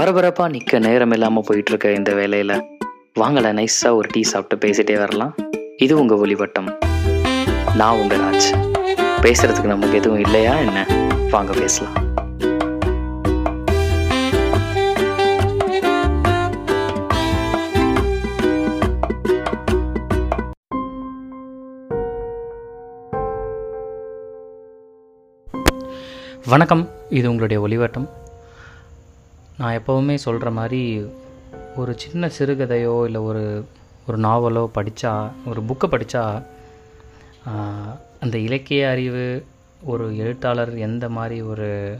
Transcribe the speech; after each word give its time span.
பரபரப்பாக 0.00 0.50
நிற்க 0.50 0.78
நேரம் 0.78 1.10
இல்லாமல் 1.10 1.44
போயிட்டுருக்க 1.50 1.94
இந்த 1.94 2.14
வேலையில். 2.14 2.62
வாங்கலை 3.20 3.52
நைஸாக 3.52 3.94
ஒரு 3.94 4.08
டீ 4.12 4.22
சாப்பிட்டு 4.22 4.68
பேசிட்டே 4.68 4.98
வரலாம். 4.98 5.34
இது 5.76 5.98
உங்கள் 5.98 6.18
ஒளிவட்டம். 6.18 6.78
நான் 7.76 7.98
உங்கள் 7.98 8.18
ராஜ். 8.18 8.74
பேசுகிறதுக்கு 9.22 9.64
நமக்கு 9.64 9.96
எதுவும் 9.96 10.18
இல்லையா 10.18 10.54
என்ன? 10.54 10.86
வாங்க 11.30 11.52
பேசலாம். 11.52 11.92
வணக்கம். 26.46 26.88
இது 27.08 27.30
உங்களுடைய 27.30 27.66
ஒளிவட்டம். 27.68 28.08
நான் 29.60 29.78
எப்போவுமே 29.78 30.14
சொல்கிற 30.14 30.50
மாதிரி 30.50 31.10
ஒரு 31.76 31.98
சின்ன 31.98 32.30
சிறுகதையோ 32.38 33.04
இல்லை 33.04 33.20
ஒரு 33.20 33.64
ஒரு 34.06 34.18
நாவலோ 34.18 34.70
படித்தா 34.74 35.28
ஒரு 35.46 35.60
புக்கை 35.62 35.88
படித்தா 35.88 36.42
அந்த 38.20 38.38
இலக்கிய 38.38 38.90
அறிவு 38.90 39.44
ஒரு 39.84 40.16
எழுத்தாளர் 40.16 40.76
எந்த 40.78 41.08
மாதிரி 41.08 41.42
ஒரு 41.42 41.98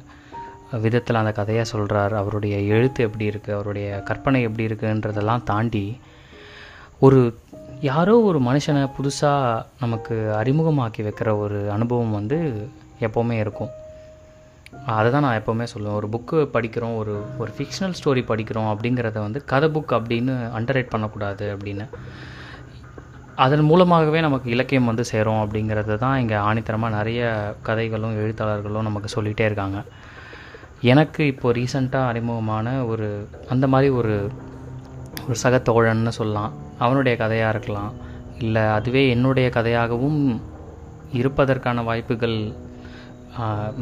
விதத்தில் 0.73 1.17
அந்த 1.17 1.33
கதையை 1.33 1.65
சொல்கிறார் 1.65 2.15
அவருடைய 2.15 2.59
எழுத்து 2.59 3.05
எப்படி 3.05 3.29
இருக்குது 3.29 3.53
அவருடைய 3.53 4.01
கற்பனை 4.01 4.43
எப்படி 4.43 4.67
இருக்குன்றதெல்லாம் 4.67 5.43
தாண்டி 5.43 5.99
ஒரு 6.99 7.39
யாரோ 7.81 8.21
ஒரு 8.21 8.41
மனுஷனை 8.41 8.91
புதுசாக 8.99 9.65
நமக்கு 9.81 10.15
அறிமுகமாக்கி 10.15 11.03
வைக்கிற 11.03 11.39
ஒரு 11.39 11.71
அனுபவம் 11.71 12.13
வந்து 12.13 12.69
எப்போவுமே 13.01 13.33
இருக்கும். 13.33 13.71
அதை 14.73 15.09
தான் 15.11 15.25
நான் 15.27 15.39
எப்போவுமே 15.41 15.67
சொல்லுவேன். 15.73 15.97
ஒரு 16.01 16.09
புக்கு 16.15 16.39
படிக்கிறோம் 16.55 16.97
ஒரு 17.01 17.15
ஒரு 17.39 17.51
ஃபிக்ஷனல் 17.57 17.97
ஸ்டோரி 17.99 18.23
படிக்கிறோம் 18.31 18.69
அப்படிங்கிறத 18.73 19.19
வந்து 19.27 19.41
கதை 19.45 19.69
புக் 19.75 19.93
அப்படின்னு 19.99 20.35
அண்டர்ரேட் 20.59 20.93
பண்ணக்கூடாது 20.95 21.47
அப்படின்னு. 21.55 21.87
அதன் 23.45 23.65
மூலமாகவே 23.71 24.21
நமக்கு 24.21 24.49
இலக்கியம் 24.51 24.89
வந்து 24.91 25.05
சேரும் 25.11 25.43
அப்படிங்கிறது 25.43 25.95
தான் 26.05 26.19
இங்கே 26.19 26.39
ஆணித்தரமாக 26.49 26.97
நிறைய 26.97 27.21
கதைகளும் 27.69 28.17
எழுத்தாளர்களும் 28.23 28.89
நமக்கு 28.89 29.09
சொல்லிகிட்டே 29.17 29.45
இருக்காங்க. 29.51 29.81
எனக்கு 30.93 31.23
இப்போது 31.33 31.57
ரீசண்டாக 31.61 32.11
அறிமுகமான 32.11 32.67
ஒரு 32.87 33.09
அந்த 33.49 33.67
மாதிரி 33.75 33.91
ஒரு 34.01 34.15
ஒரு 35.27 35.37
சக 35.45 35.57
தோழன்னு 35.69 36.13
சொல்லலாம். 36.21 36.53
அவனுடைய 36.79 37.15
கதையாக 37.23 37.55
இருக்கலாம். 37.55 37.93
இல்லை 38.39 38.63
அதுவே 38.77 39.03
என்னுடைய 39.15 39.49
கதையாகவும் 39.57 40.21
இருப்பதற்கான 41.21 41.83
வாய்ப்புகள் 41.89 42.39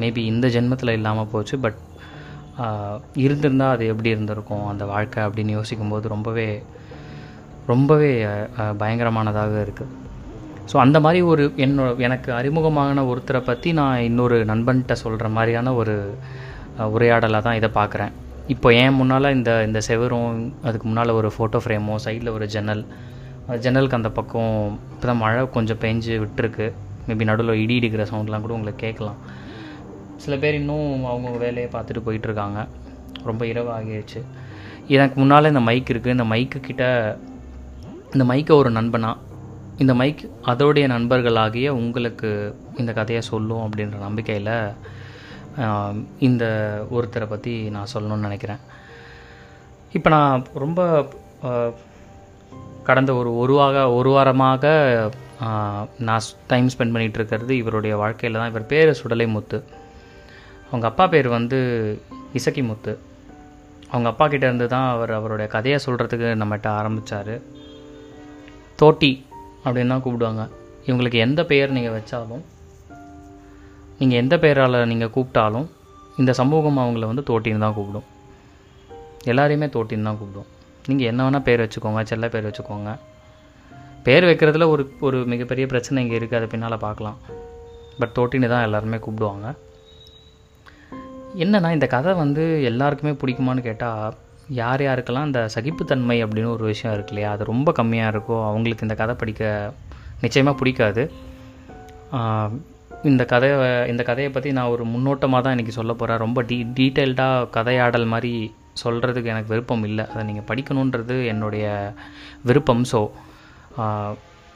மேபி 0.01 0.23
இந்த 0.25 0.49
ஜென்மத்தில் 0.49 0.89
இல்லாமல் 0.89 1.27
போச்சு 1.27 1.57
பட் 1.59 1.79
இருந்திருந்தால் 3.17 3.71
அது 3.71 3.87
எப்படி 3.87 4.09
இருந்திருக்கும் 4.09 4.67
அந்த 4.67 4.85
வாழ்க்கை 4.85 5.25
அப்படின்னு 5.25 5.51
யோசிக்கும்போது 5.51 6.09
ரொம்பவே 6.09 6.63
ரொம்பவே 7.67 8.27
பயங்கரமானதாக 8.79 9.63
இருக்குது 9.63 10.07
ஸோ 10.73 10.77
அந்த 10.77 11.01
மாதிரி 11.01 11.23
ஒரு 11.23 11.53
என்னோ 11.57 11.97
எனக்கு 11.99 12.33
அறிமுகமான 12.33 13.05
ஒருத்தரை 13.05 13.41
பற்றி 13.41 13.73
நான் 13.73 13.99
இன்னொரு 14.01 14.45
நண்பன்கிட்ட 14.45 14.93
சொல்கிற 14.93 15.29
மாதிரியான 15.29 15.75
ஒரு 15.75 16.15
உரையாடலாக 16.89 17.43
தான் 17.43 17.55
இதை 17.55 17.71
பார்க்குறேன் 17.75 18.13
இப்போ 18.47 18.73
ஏன் 18.73 18.93
முன்னால் 18.93 19.35
இந்த 19.35 19.65
இந்த 19.65 19.81
செவரும் 19.89 20.53
அதுக்கு 20.63 20.87
முன்னால் 20.89 21.11
ஒரு 21.11 21.33
ஃபோட்டோ 21.37 21.59
ஃப்ரேமோ 21.65 21.95
சைடில் 22.05 22.29
ஒரு 22.29 22.47
ஜன்னல் 22.47 22.85
ஜன்னலுக்கு 23.59 23.97
அந்த 23.97 24.09
பக்கம் 24.11 24.79
இப்போ 24.93 25.07
தான் 25.07 25.17
மழை 25.17 25.49
கொஞ்சம் 25.51 25.79
பெஞ்சு 25.79 26.19
விட்டுருக்கு. 26.19 26.73
மேபி 27.09 27.29
நடுவில் 27.31 27.61
இடி 27.65 27.77
இடிக்கிற 27.81 28.05
சவுண்ட்லாம் 28.11 28.45
கூட 28.47 28.55
உங்களுக்கு 28.59 28.85
கேட்கலாம். 28.87 29.21
சில 30.25 30.37
பேர் 30.43 30.59
இன்னும் 30.61 31.05
அவங்க 31.13 31.31
வேலையை 31.45 31.69
பார்த்துட்டு 31.75 32.07
போயிட்டுருக்காங்க. 32.07 32.61
ரொம்ப 33.29 33.43
இரவு 33.53 33.71
ஆகிடுச்சு 33.77 34.21
எனக்கு 34.97 35.17
முன்னால் 35.21 35.51
இந்த 35.53 35.63
மைக் 35.69 35.91
இருக்குது 35.93 36.15
இந்த 36.17 36.27
மைக்கு 36.33 36.59
கிட்ட 36.69 36.85
இந்த 38.13 38.25
மைக்கை 38.31 38.55
ஒரு 38.61 38.71
நண்பனா 38.79 39.11
இந்த 39.83 39.93
மைக் 40.01 40.23
அதோடைய 40.51 40.85
நண்பர்களாகிய 40.93 41.69
உங்களுக்கு 41.81 42.29
இந்த 42.81 42.93
கதையை 42.99 43.23
சொல்லும் 43.33 43.65
அப்படின்ற 43.65 43.99
நம்பிக்கையில் 44.07 44.55
இந்த 46.27 46.45
ஒருத்தரை 46.97 47.27
பற்றி 47.33 47.55
நான் 47.75 47.93
சொல்லணும்னு 47.95 48.27
நினைக்கிறேன். 48.27 48.61
இப்போ 49.97 50.09
நான் 50.15 50.45
ரொம்ப 50.65 50.81
கடந்த 52.89 53.11
ஒரு 53.21 53.31
ஒரு 53.43 53.55
வார 53.61 53.77
ஒரு 53.99 54.11
வாரமாக 54.17 54.65
நான் 56.07 56.27
டைம் 56.51 56.69
ஸ்பெண்ட் 56.73 56.95
பண்ணிகிட்டு 56.95 57.19
இருக்கிறது 57.21 57.53
இவருடைய 57.63 57.95
வாழ்க்கையில் 58.03 58.41
தான். 58.41 58.51
இவர் 58.53 58.71
பேர் 58.73 58.91
சுடலை 59.01 59.27
முத்து 59.35 59.59
அவங்க 60.71 60.87
அப்பா 60.91 61.05
பேர் 61.13 61.29
வந்து 61.37 61.59
இசக்கி 62.39 62.63
முத்து 62.71 62.93
அவங்க 63.93 64.09
அப்பா 64.13 64.25
கிட்டேருந்து 64.33 64.67
தான் 64.75 64.87
அவர் 64.95 65.13
அவருடைய 65.19 65.49
கதையை 65.55 65.79
சொல்கிறதுக்கு 65.85 66.31
நம்மகிட்ட 66.41 66.69
ஆரம்பித்தார் 66.81 67.35
தோட்டி 68.81 69.13
அப்படின்னு 69.65 69.93
தான் 69.93 70.03
கூப்பிடுவாங்க. 70.05 70.43
இவங்களுக்கு 70.89 71.19
எந்த 71.27 71.41
பெயர் 71.51 71.75
நீங்கள் 71.77 71.95
வச்சாலும் 71.97 72.45
நீங்கள் 74.01 74.21
எந்த 74.23 74.35
பெயரால் 74.43 74.79
நீங்கள் 74.93 75.13
கூப்பிட்டாலும் 75.15 75.69
இந்த 76.23 76.33
சமூகம் 76.41 76.83
அவங்கள 76.83 77.07
வந்து 77.11 77.25
தோட்டின்னு 77.31 77.65
தான் 77.65 77.77
கூப்பிடும். 77.79 78.07
எல்லாரையுமே 79.31 79.69
தோட்டின்னு 79.77 80.09
தான் 80.09 80.19
கூப்பிடும். 80.21 80.49
நீங்கள் 80.89 81.09
என்ன 81.11 81.21
வேணால் 81.25 81.47
பேர் 81.49 81.63
வச்சுக்கோங்க 81.65 82.03
செல்ல 82.11 82.29
பேர் 82.35 82.49
வச்சுக்கோங்க. 82.49 82.93
பேர் 84.09 84.29
வைக்கிறதுல 84.31 84.67
ஒரு 84.75 84.85
ஒரு 85.09 85.19
மிகப்பெரிய 85.33 85.67
பிரச்சனை 85.73 86.03
இங்கே 86.05 86.17
இருக்குது 86.19 86.41
அதை 86.41 86.49
பின்னால் 86.53 86.85
பார்க்கலாம். 86.87 87.19
பட் 88.01 88.15
தோட்டின்னு 88.19 88.53
தான் 88.55 88.67
எல்லாருமே 88.69 88.99
கூப்பிடுவாங்க. 89.05 89.47
என்னென்னா 91.45 91.71
இந்த 91.77 91.87
கதை 91.95 92.13
வந்து 92.23 92.45
எல்லாருக்குமே 92.71 93.13
பிடிக்குமான்னு 93.21 93.63
கேட்டால் 93.67 94.15
யார் 94.61 94.83
யாருக்கெல்லாம் 94.87 95.29
இந்த 95.29 95.41
சகிப்புத்தன்மை 95.55 96.17
அப்படின்னு 96.25 96.55
ஒரு 96.57 96.65
விஷயம் 96.73 96.95
இருக்கு 96.97 97.13
இல்லையா? 97.15 97.31
அது 97.37 97.51
ரொம்ப 97.53 97.73
கம்மியாக 97.79 98.13
இருக்கோ 98.15 98.37
அவங்களுக்கு 98.51 98.87
இந்த 98.87 98.97
கதை 99.01 99.15
படிக்க 99.23 99.43
நிச்சயமாக 100.25 100.59
பிடிக்காது. 100.61 101.03
இந்த 103.11 103.23
கதையை 103.33 103.57
இந்த 103.93 104.03
கதையை 104.11 104.31
பற்றி 104.37 104.51
நான் 104.59 104.73
ஒரு 104.75 104.85
முன்னோட்டமாக 104.93 105.43
தான் 105.45 105.55
இன்றைக்கி 105.57 105.75
சொல்ல 105.79 105.93
போகிறேன் 106.01 106.23
ரொம்ப 106.25 106.43
டீ 106.51 106.57
டீட்டெயில்டாக 106.79 107.47
கதையாடல் 107.57 108.07
மாதிரி 108.15 108.33
சொல்கிறதுக்கு 108.85 109.33
எனக்கு 109.35 109.53
விருப்பம் 109.55 109.85
இல்லை. 109.91 110.05
அதை 110.13 110.23
நீங்கள் 110.31 110.49
படிக்கணுன்றது 110.51 111.17
என்னுடைய 111.33 111.67
விருப்பம். 112.51 112.85
ஸோ 112.93 113.01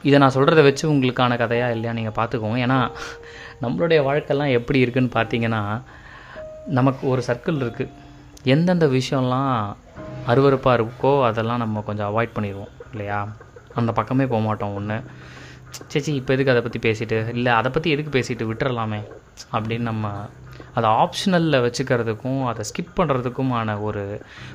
இதை 0.07 0.17
நான் 0.21 0.35
சொல்கிறத 0.35 0.61
வச்சு 0.67 0.85
உங்களுக்கான 0.93 1.37
கதையாக 1.41 1.75
இல்லையா 1.75 1.93
நீங்கள் 1.97 2.17
பார்த்துக்கோங்க. 2.19 2.57
ஏன்னா 2.65 2.79
நம்மளுடைய 3.63 3.99
வாழ்க்கைலாம் 4.07 4.55
எப்படி 4.59 4.79
இருக்குதுன்னு 4.85 5.13
பார்த்தீங்கன்னா 5.19 5.61
நமக்கு 6.77 7.03
ஒரு 7.13 7.21
சர்க்கிள் 7.27 7.61
இருக்குது 7.63 7.91
எந்தெந்த 8.53 8.85
விஷயம்லாம் 8.97 9.53
அருவறுப்பாக 10.31 10.77
இருக்கோ 10.79 11.13
அதெல்லாம் 11.29 11.61
நம்ம 11.63 11.83
கொஞ்சம் 11.89 12.09
அவாய்ட் 12.09 12.35
பண்ணிடுவோம் 12.35 12.73
இல்லையா? 12.91 13.19
அந்த 13.79 13.91
பக்கமே 13.99 14.25
போக 14.31 14.41
மாட்டோம் 14.47 14.75
ஒன்று 14.79 14.97
சேச்சி 15.91 16.11
இப்போ 16.19 16.31
எதுக்கு 16.35 16.53
அதை 16.53 16.61
பற்றி 16.65 16.79
பேசிட்டு? 16.87 17.17
இல்லை 17.37 17.51
அதை 17.59 17.69
பற்றி 17.75 17.89
எதுக்கு 17.95 18.11
பேசிட்டு 18.17 18.47
விட்டுறலாமே? 18.49 19.01
அப்படின்னு 19.53 19.85
நம்ம 19.91 20.11
அதை 20.77 20.89
ஆப்ஷனலில் 21.03 21.63
வச்சுக்கிறதுக்கும் 21.65 22.41
அதை 22.51 22.63
ஸ்கிப் 22.69 22.97
பண்ணுறதுக்குமான 22.99 23.75
ஒரு 23.87 24.03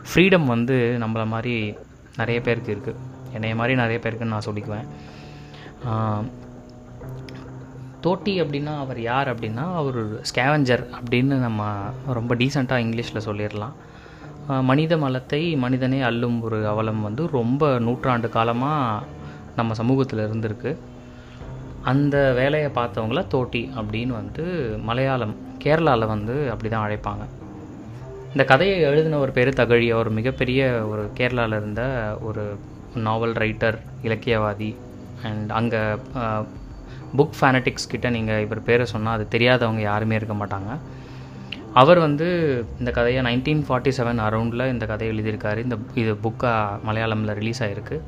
ஃப்ரீடம் 0.08 0.46
வந்து 0.54 0.76
நம்மளை 1.04 1.26
மாதிரி 1.34 1.54
நிறைய 2.20 2.38
பேருக்கு 2.48 2.74
இருக்குது 2.76 3.00
என்னைய 3.36 3.54
மாதிரி 3.60 3.74
நிறைய 3.82 3.98
பேருக்குன்னு 4.04 4.34
நான் 4.34 4.48
சொல்லிக்குவேன். 4.48 4.88
தோட்டி 8.04 8.32
அப்படின்னா 8.42 8.72
அவர் 8.82 8.98
யார் 9.02 9.28
அப்படின்னா 9.32 9.64
அவர் 9.80 10.00
ஸ்கேவஞ்சர் 10.30 10.84
அப்படின்னு 10.98 11.36
நம்ம 11.46 11.62
ரொம்ப 12.18 12.34
டீசெண்டாக 12.40 12.84
இங்கிலீஷில் 12.84 13.26
சொல்லிடலாம் 13.28 13.76
மனித 14.68 14.92
மலத்தை 14.96 15.40
மனிதனே 15.64 15.98
அள்ளும் 16.08 16.36
ஒரு 16.46 16.58
அவலம் 16.72 17.02
வந்து 17.06 17.22
ரொம்ப 17.38 17.62
நூற்றாண்டு 17.86 18.28
காலமாக 18.36 19.06
நம்ம 19.58 19.74
சமூகத்தில் 19.80 20.22
இருந்திருக்கு. 20.26 20.70
அந்த 21.90 22.16
வேலையை 22.38 22.68
பார்த்தவங்கள 22.78 23.20
தோட்டி 23.34 23.62
அப்படின்னு 23.80 24.12
வந்து 24.20 24.44
மலையாளம் 24.88 25.34
கேரளாவில் 25.64 26.12
வந்து 26.14 26.36
அப்படி 26.52 26.70
தான் 26.70 26.86
அழைப்பாங்க. 26.86 27.24
இந்த 28.32 28.44
கதையை 28.50 28.76
எழுதின 28.88 29.18
ஒரு 29.24 29.32
பேர் 29.36 29.50
தகழி 29.60 29.86
அவர் 29.96 30.10
மிகப்பெரிய 30.18 30.62
ஒரு 30.92 31.04
கேரளாவில் 31.18 31.58
இருந்த 31.60 31.82
ஒரு 32.28 32.44
நாவல் 33.06 33.34
ரைட்டர் 33.42 33.76
இலக்கியவாதி 34.06 34.70
அண்ட் 35.28 35.50
அங்கே 35.58 35.80
புக் 37.18 37.36
ஃபேனட்டிக்ஸ் 37.38 37.90
கிட்ட 37.92 38.06
நீங்கள் 38.16 38.42
இவர் 38.44 38.66
பேரை 38.68 38.86
சொன்னால் 38.94 39.16
அது 39.16 39.26
தெரியாதவங்க 39.34 39.82
யாருமே 39.90 40.18
இருக்க 40.18 40.34
மாட்டாங்க. 40.40 40.70
அவர் 41.80 41.98
வந்து 42.06 42.26
இந்த 42.80 42.90
கதையை 42.98 43.20
நைன்டீன் 43.28 43.62
ஃபார்ட்டி 43.66 43.90
செவன் 43.98 44.20
அரௌண்டில் 44.26 44.70
இந்த 44.74 44.84
கதையை 44.90 45.10
எழுதியிருக்காரு. 45.14 45.60
இந்த 45.66 45.76
இது 46.02 46.12
புக்காக 46.24 46.78
மலையாளமில் 46.88 47.36
ரிலீஸ் 47.40 47.62
ஆகிருக்கு 47.66 47.98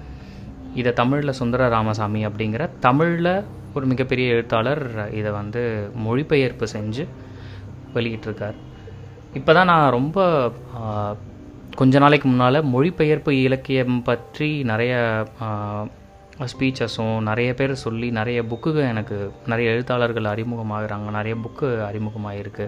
இதை 0.80 0.92
தமிழில் 1.00 1.38
சுந்தர 1.40 1.68
ராமசாமி 1.76 2.20
அப்படிங்கிற 2.28 2.64
தமிழில் 2.86 3.32
ஒரு 3.76 3.86
மிகப்பெரிய 3.92 4.34
எழுத்தாளர் 4.34 4.84
இதை 5.20 5.30
வந்து 5.40 5.62
மொழிபெயர்ப்பு 6.06 6.66
செஞ்சு 6.76 7.04
வெளியிட்டிருக்கார். 7.96 8.56
இப்போ 9.38 9.52
தான் 9.56 9.70
நான் 9.72 9.94
ரொம்ப 9.98 10.18
கொஞ்ச 11.78 11.98
நாளைக்கு 12.02 12.26
முன்னால் 12.28 12.66
மொழிபெயர்ப்பு 12.72 13.32
இலக்கியம் 13.46 13.96
பற்றி 14.08 14.48
நிறைய 14.70 14.94
ஸ்பீச்சஸும் 16.50 17.18
நிறைய 17.28 17.50
பேர் 17.54 17.72
சொல்லி 17.84 18.08
நிறைய 18.18 18.40
புக்குங்க 18.50 18.80
எனக்கு 18.92 19.16
நிறைய 19.46 19.74
எழுத்தாளர்கள் 19.74 20.30
அறிமுகமாகிறாங்க. 20.32 21.08
நிறைய 21.18 21.34
புக்கு 21.44 21.68
அறிமுகமாகிருக்கு 21.88 22.66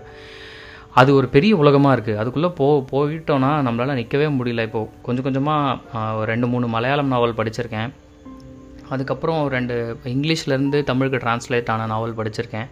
அது 1.00 1.10
ஒரு 1.19 1.26
பெரிய 1.34 1.52
உலகமாக 1.62 1.94
இருக்குது 1.96 2.20
அதுக்குள்ளே 2.22 2.50
போ 2.58 2.66
போயிட்டோன்னா 2.90 3.50
நம்மளால் 3.66 3.99
நிற்கவே 4.00 4.26
முடியல. 4.38 4.64
இப்போது 4.69 4.90
கொஞ்சம் 5.06 5.26
கொஞ்சமாக 5.26 6.16
ஒரு 6.19 6.28
ரெண்டு 6.32 6.48
மூணு 6.52 6.66
மலையாளம் 6.75 7.12
நாவல் 7.14 7.38
படிச்சிருக்கேன். 7.38 7.90
அதுக்கப்புறம் 8.94 9.40
ரெண்டு 9.56 9.76
இங்கிலீஷ்லேருந்து 10.14 10.81
தமிழுக்கு 10.90 11.22
டிரான்ஸ்லேட் 11.25 11.70
ஆன 11.75 11.87
நாவல் 11.93 12.19
படிச்சிருக்கேன். 12.20 12.69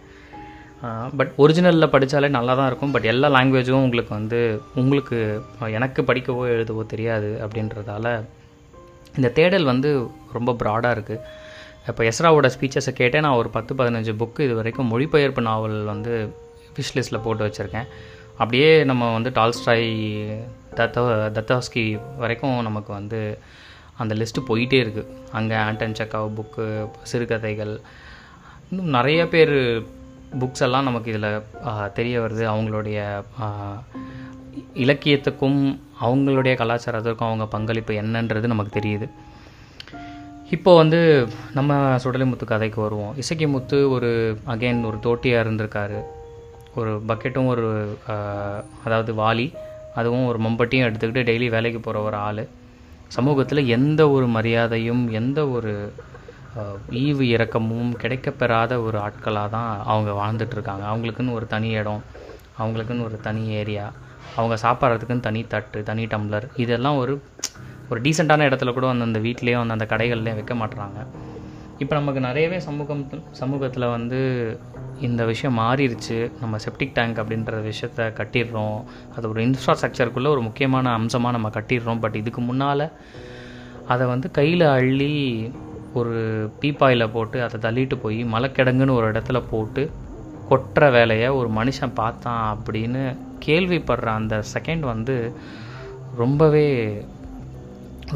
பட் 1.19 1.31
ஒரிஜினலில் 1.43 1.91
படித்தாலே 1.93 2.27
நல்லா 2.35 2.53
தான் 2.59 2.69
இருக்கும். 2.71 2.93
பட் 2.95 3.07
எல்லா 3.11 3.27
லாங்குவேஜும் 3.35 3.83
உங்களுக்கு 3.87 4.13
வந்து 4.19 4.39
உங்களுக்கு 4.81 5.17
எனக்கு 5.77 6.01
படிக்கவோ 6.09 6.43
எழுதவோ 6.53 6.83
தெரியாது 6.93 7.29
அப்படின்றதால 7.45 8.05
இந்த 9.17 9.29
தேடல் 9.39 9.69
வந்து 9.71 9.89
ரொம்ப 10.37 10.55
ப்ராடாக 10.61 10.95
இருக்குது 10.97 11.23
இப்போ 11.89 12.01
எஸ்ராவோட 12.09 12.47
ஸ்பீச்சஸை 12.55 12.93
கேட்டே 13.01 13.19
நான் 13.25 13.37
ஒரு 13.41 13.49
பத்து 13.57 13.71
பதினஞ்சு 13.75 14.11
புக்கு 14.21 14.41
இது 14.47 14.55
வரைக்கும் 14.59 14.91
மொழிபெயர்ப்பு 14.93 15.41
நாவல் 15.49 15.77
வந்து 15.83 16.13
விஷ் 16.77 16.93
லிஸ்ட்டில் 16.97 17.23
போட்டு 17.23 17.45
வச்சுருக்கேன். 17.47 17.87
அப்படியே 18.41 18.69
நம்ம 18.89 19.11
வந்து 19.13 19.29
டால்ஸ்டாய் 19.39 19.87
தத்தோ 20.77 21.01
தத்தாஸ்கி 21.37 21.85
வரைக்கும் 22.17 22.55
நமக்கு 22.67 22.91
வந்து 22.99 23.19
அந்த 24.03 24.13
லிஸ்ட்டு 24.19 24.47
போயிட்டே 24.49 24.77
இருக்குது 24.83 25.09
அங்கே 25.31 25.55
ஆண்டன் 25.65 25.97
சக்காவ் 25.99 26.29
புக்கு 26.37 26.65
சிறுகதைகள் 27.11 27.73
இன்னும் 28.69 28.93
நிறைய 28.97 29.21
பேர் 29.27 29.55
புக்ஸ் 30.39 30.63
எல்லாம் 30.65 30.87
நமக்கு 30.89 31.09
இதில் 31.11 31.91
தெரிய 31.93 32.15
வருது. 32.21 32.43
அவங்களுடைய 32.53 32.99
இலக்கியத்துக்கும் 34.83 35.59
அவங்களுடைய 36.05 36.53
கலாச்சாரத்துக்கும் 36.61 37.29
அவங்க 37.29 37.45
பங்களிப்பு 37.55 37.93
என்னன்றது 38.01 38.51
நமக்கு 38.53 38.73
தெரியுது. 38.79 39.07
இப்போ 40.55 40.71
வந்து 40.75 40.99
நம்ம 41.57 41.73
சுடலிமுத்து 42.03 42.45
கதைக்கு 42.45 42.79
வருவோம். 42.81 43.13
இசக்கிமுத்து 43.21 43.77
ஒரு 43.95 44.09
அகைன் 44.53 44.81
ஒரு 44.89 44.97
தோட்டியாக 45.05 45.43
இருந்திருக்காரு. 45.45 45.99
ஒரு 46.79 46.91
பக்கெட்டும் 47.09 47.51
ஒரு 47.53 47.67
அதாவது 48.85 49.13
வாலி 49.21 49.47
அதுவும் 49.99 50.27
ஒரு 50.31 50.39
மம்பட்டியும் 50.47 50.87
எடுத்துக்கிட்டு 50.87 51.27
டெய்லி 51.29 51.47
வேலைக்கு 51.55 51.79
போகிற 51.79 52.03
ஒரு 52.03 52.17
ஆள். 52.27 52.43
சமூகத்தில் 53.15 53.69
எந்த 53.77 54.01
ஒரு 54.15 54.27
மரியாதையும் 54.35 55.03
எந்த 55.19 55.39
ஒரு 55.57 55.73
ஈவு 57.01 57.25
இறக்கமும் 57.35 57.91
கிடைக்கப்பெறாத 57.97 58.83
ஒரு 58.83 58.97
ஆட்களாக 58.97 59.49
தான் 59.49 59.81
அவங்க 59.85 60.11
வாழ்ந்துட்டுருக்காங்க. 60.21 60.83
அவங்களுக்குன்னு 60.91 61.33
ஒரு 61.33 61.47
தனி 61.47 61.69
இடம் 61.69 62.03
அவங்களுக்குன்னு 62.59 63.03
ஒரு 63.03 63.19
தனி 63.21 63.43
ஏரியா 63.47 63.91
அவங்க 64.35 64.55
சாப்பிட்றதுக்குன்னு 64.61 65.19
தனி 65.19 65.41
தட்டு 65.43 65.83
தனி 65.83 66.05
டம்ளர். 66.05 66.47
இதெல்லாம் 66.55 66.97
ஒரு 66.97 67.13
ஒரு 67.89 68.01
டீசெண்டான 68.01 68.45
இடத்துல 68.49 68.73
கூட 68.73 68.87
அந்தந்த 68.87 69.19
வீட்லேயும் 69.19 69.63
அந்தந்த 69.63 69.85
கடைகள்லேயும் 69.89 70.39
வைக்க 70.39 70.53
மாட்டுறாங்க 70.53 70.99
இப்போ 71.77 71.95
நமக்கு 71.95 72.19
நிறையவே 72.19 72.59
சமூகம் 72.59 73.09
சமூகத்தில் 73.31 73.87
வந்து 73.87 74.19
இந்த 74.99 75.25
விஷயம் 75.25 75.57
மாறிடுச்சு 75.59 76.31
நம்ம 76.41 76.57
செப்டிக் 76.57 76.93
டேங்க் 76.93 77.19
அப்படின்ற 77.19 77.61
விஷயத்த 77.69 78.01
கட்டிடுறோம். 78.19 78.83
அது 79.15 79.29
ஒரு 79.29 79.39
இன்ஃப்ராஸ்ட்ரக்சருக்குள்ளே 79.47 80.27
ஒரு 80.27 80.41
முக்கியமான 80.41 80.91
அம்சமாக 80.91 81.35
நம்ம 81.37 81.49
கட்டிடுறோம். 81.49 81.99
பட் 81.99 82.15
இதுக்கு 82.15 82.41
முன்னால் 82.41 82.91
அதை 83.87 84.07
வந்து 84.07 84.31
கையில் 84.31 84.61
அள்ளி 84.61 85.13
ஒரு 85.93 86.15
பீப்பாயில் 86.61 87.11
போட்டு 87.11 87.37
அதை 87.43 87.57
தள்ளிட்டு 87.65 87.95
போய் 88.01 88.19
மலைக்கிடங்குன்னு 88.25 88.97
ஒரு 88.99 89.11
இடத்துல 89.11 89.41
போட்டு 89.49 89.83
கொட்டுற 90.49 90.91
வேலையை 90.91 91.27
ஒரு 91.27 91.49
மனுஷன் 91.49 91.93
பார்த்தான் 91.93 92.43
அப்படின்னு 92.53 93.03
கேள்விப்படுற 93.45 94.07
அந்த 94.19 94.43
செகண்ட் 94.53 94.79
வந்து 94.79 95.15
ரொம்பவே 96.15 96.67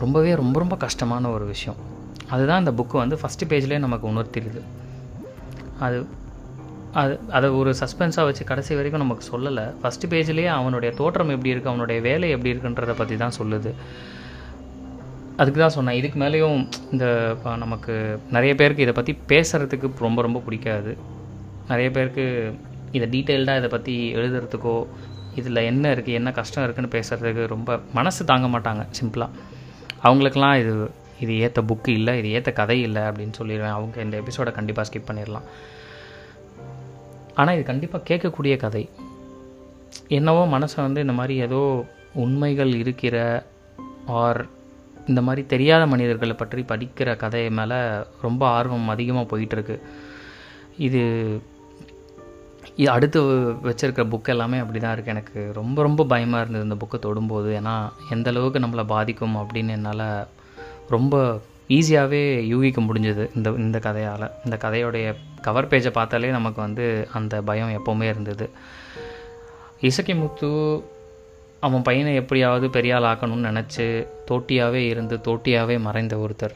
ரொம்பவே 0.03 0.35
ரொம்ப 0.35 0.59
ரொம்ப 0.59 0.75
கஷ்டமான 0.75 1.29
ஒரு 1.29 1.45
விஷயம். 1.45 1.77
அதுதான் 2.29 2.59
இந்த 2.59 2.83
புக்கு 2.83 2.95
வந்து 3.03 3.19
ஃபஸ்ட்டு 3.21 3.49
பேஜ்லேயே 3.49 3.79
நமக்கு 3.79 4.07
உணர்த்திடுது. 4.11 4.61
அது 5.79 5.97
அது 7.01 7.19
அதை 7.29 7.49
ஒரு 7.49 7.75
சஸ்பென்ஸாக 7.79 8.23
வச்சு 8.23 8.43
கடைசி 8.43 8.75
வரைக்கும் 8.75 9.03
நமக்கு 9.03 9.25
சொல்லலை. 9.31 9.65
ஃபஸ்ட்டு 9.81 10.09
பேஜ்லேயே 10.09 10.51
அவனுடைய 10.59 10.93
தோற்றம் 10.95 11.29
எப்படி 11.29 11.53
இருக்குது 11.53 11.73
அவனுடைய 11.73 12.01
வேலை 12.01 12.29
எப்படி 12.29 12.53
இருக்குன்றதை 12.53 12.95
பற்றி 12.97 13.17
தான் 13.17 13.37
சொல்லுது. 13.39 13.73
அதுக்கு 15.39 15.59
தான் 15.59 15.75
சொன்னேன். 15.75 15.97
இதுக்கு 15.99 16.17
மேலேயும் 16.23 16.59
இந்த 16.93 17.05
நமக்கு 17.63 17.93
நிறைய 18.35 18.51
பேருக்கு 18.61 18.85
இதை 18.85 18.95
பற்றி 18.99 19.13
பேசுகிறதுக்கு 19.31 20.05
ரொம்ப 20.07 20.19
ரொம்ப 20.27 20.39
பிடிக்காது. 20.45 20.91
நிறைய 21.71 21.89
பேருக்கு 21.95 22.25
இதை 22.97 23.07
டீட்டெயில்டாக 23.15 23.59
இதை 23.61 23.69
பற்றி 23.73 23.95
எழுதுறதுக்கோ 24.17 24.75
இதில் 25.39 25.67
என்ன 25.71 25.85
இருக்குது 25.95 26.17
என்ன 26.19 26.29
கஷ்டம் 26.37 26.63
இருக்குதுன்னு 26.65 26.95
பேசுகிறதுக்கு 26.97 27.45
ரொம்ப 27.53 27.79
மனசு 27.97 28.21
தாங்க 28.31 28.47
மாட்டாங்க 28.53 28.83
சிம்பிளாக 28.99 29.31
அவங்களுக்கெல்லாம் 30.07 30.59
இது 30.61 30.73
இது 31.23 31.33
ஏற்ற 31.45 31.59
புக்கு 31.69 31.91
இல்லை 31.99 32.13
இது 32.19 32.29
ஏற்ற 32.37 32.51
கதை 32.59 32.77
இல்லை 32.87 33.01
அப்படின்னு 33.09 33.35
சொல்லிடுவேன். 33.39 33.75
அவங்க 33.77 33.95
இந்த 34.05 34.15
எபிசோடை 34.21 34.51
கண்டிப்பாக 34.53 34.87
ஸ்கிப் 34.89 35.09
பண்ணிடலாம். 35.09 35.45
ஆனால் 37.39 37.55
இது 37.57 37.63
கண்டிப்பாக 37.71 38.07
கேட்கக்கூடிய 38.09 38.55
கதை. 38.63 38.83
என்னவோ 40.17 40.41
மனசை 40.55 40.79
வந்து 40.87 41.03
இந்த 41.05 41.15
மாதிரி 41.19 41.35
ஏதோ 41.47 41.61
உண்மைகள் 42.23 42.73
இருக்கிற 42.81 43.17
ஆர் 44.21 44.41
இந்த 45.07 45.21
மாதிரி 45.21 45.47
தெரியாத 45.47 45.85
மனிதர்களை 45.85 46.35
பற்றி 46.35 46.61
படிக்கிற 46.71 47.15
கதை 47.15 47.49
மேலே 47.49 47.79
ரொம்ப 48.21 48.47
ஆர்வம் 48.47 48.87
அதிகமாக 48.87 49.29
போயிட்டுருக்கு. 49.31 49.77
இது 50.77 51.01
இது 52.77 52.87
அடுத்து 52.91 53.19
வச்சுருக்க 53.67 54.03
புக் 54.13 54.31
எல்லாமே 54.33 54.57
அப்படி 54.57 54.79
தான் 54.79 54.95
இருக்குது 54.95 55.13
எனக்கு 55.15 55.51
ரொம்ப 55.53 55.81
ரொம்ப 55.81 56.05
பயமாக 56.05 56.41
இருந்தது 56.43 56.65
இந்த 56.67 56.77
புக்கை 56.81 56.99
தொடும்போது. 56.99 57.49
ஏன்னா 57.59 57.75
எந்த 58.09 58.29
அளவுக்கு 58.29 58.59
நம்மளை 58.59 58.85
பாதிக்கும் 58.85 59.35
அப்படின்னு 59.35 59.75
என்னால் 59.77 60.07
ரொம்ப 60.89 61.15
ஈஸியாகவே 61.69 62.23
யூகிக்க 62.47 62.79
முடிஞ்சது 62.81 63.23
இந்த 63.35 63.49
இந்த 63.49 63.77
கதையால். 63.79 64.25
இந்த 64.45 64.57
கதையோடைய 64.63 65.15
கவர் 65.41 65.67
பேஜை 65.67 65.91
பார்த்தாலே 65.91 66.29
நமக்கு 66.29 66.61
வந்து 66.61 67.07
அந்த 67.13 67.41
பயம் 67.41 67.73
எப்போவுமே 67.77 68.03
இருந்தது. 68.03 68.47
இசக்கிமுத்து 69.81 70.49
அவன் 71.59 71.81
பையனை 71.81 72.15
எப்படியாவது 72.15 72.67
பெரியால் 72.67 73.07
ஆக்கணும்னு 73.11 73.49
நினச்சி 73.49 74.07
தோட்டியாகவே 74.31 74.81
இருந்து 74.87 75.15
தோட்டியாகவே 75.15 75.79
மறைந்த 75.79 76.15
ஒருத்தர். 76.15 76.55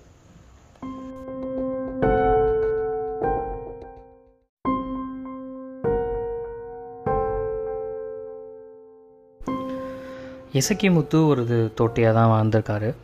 இசக்கிமுத்து 10.54 11.28
ஒரு 11.28 11.74
தோட்டியாக 11.75 12.13
தான் 12.13 12.31
வாழ்ந்திருக்காரு. 12.31 12.95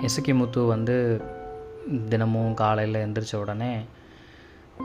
இசக்கிமுத்து 0.00 0.66
வந்து 0.66 1.22
தினமும் 2.08 2.54
காலையில் 2.54 3.02
எந்திரிச்ச 3.06 3.36
உடனே 3.36 3.72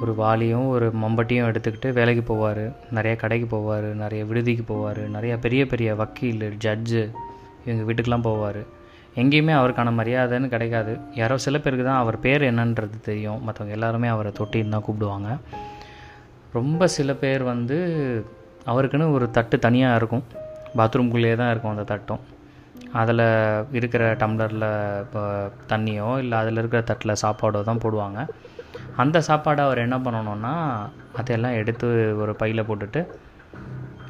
ஒரு 0.01 0.13
வாளியும் 0.21 0.65
ஒரு 0.75 0.87
மம்பட்டியும் 1.03 1.47
எடுத்துக்கிட்டு 1.49 1.89
வேலைக்கு 1.97 2.23
போவார். 2.31 2.63
நிறைய 2.97 3.13
கடைக்கு 3.21 3.47
போவார் 3.55 3.87
நிறைய 4.01 4.21
விடுதிக்கு 4.29 4.63
போவார் 4.73 5.01
நிறைய 5.15 5.33
பெரிய 5.45 5.61
பெரிய 5.73 5.95
வக்கீல் 6.01 6.45
ஜட்ஜு 6.65 7.03
இவங்க 7.65 7.83
வீட்டுக்கெலாம் 7.87 8.27
போவார். 8.29 8.61
எங்கேயுமே 9.21 9.53
அவருக்கான 9.59 9.93
மரியாதைன்னு 9.99 10.53
கிடைக்காது. 10.53 10.93
யாரோ 11.19 11.37
சில 11.45 11.57
பேருக்கு 11.63 11.85
தான் 11.89 12.01
அவர் 12.03 12.17
பேர் 12.25 12.43
என்னன்றது 12.49 12.97
தெரியும். 13.09 13.39
மற்றவங்க 13.47 13.77
எல்லாருமே 13.77 14.09
அவரை 14.15 14.31
தொட்டின்னு 14.39 14.73
தான் 14.75 14.85
கூப்பிடுவாங்க. 14.87 15.29
ரொம்ப 16.57 16.87
சில 16.97 17.13
பேர் 17.23 17.43
வந்து 17.53 17.77
அவருக்குன்னு 18.71 19.07
ஒரு 19.17 19.27
தட்டு 19.37 19.57
தனியாக 19.65 19.99
இருக்கும். 20.01 20.25
பாத்ரூம்குள்ளேயே 20.79 21.35
தான் 21.41 21.51
இருக்கும் 21.53 21.73
அந்த 21.73 21.85
தட்டும். 21.93 22.23
அதில் 23.01 23.25
இருக்கிற 23.79 24.03
டம்ளரில் 24.21 24.69
இப்போ 25.05 25.23
தண்ணியோ 25.71 26.09
இல்லை 26.23 26.37
அதில் 26.43 26.61
இருக்கிற 26.61 26.81
தட்டில் 26.91 27.21
சாப்பாடோ 27.23 27.61
தான் 27.69 27.83
போடுவாங்க. 27.85 28.19
அந்த 28.97 29.17
சாப்பாடை 29.27 29.61
அவர் 29.67 29.85
என்ன 29.85 29.97
பண்ணணுன்னா 29.97 30.53
அதையெல்லாம் 31.19 31.57
எடுத்து 31.61 31.87
ஒரு 32.21 32.33
பையில் 32.35 32.67
போட்டுட்டு 32.69 33.01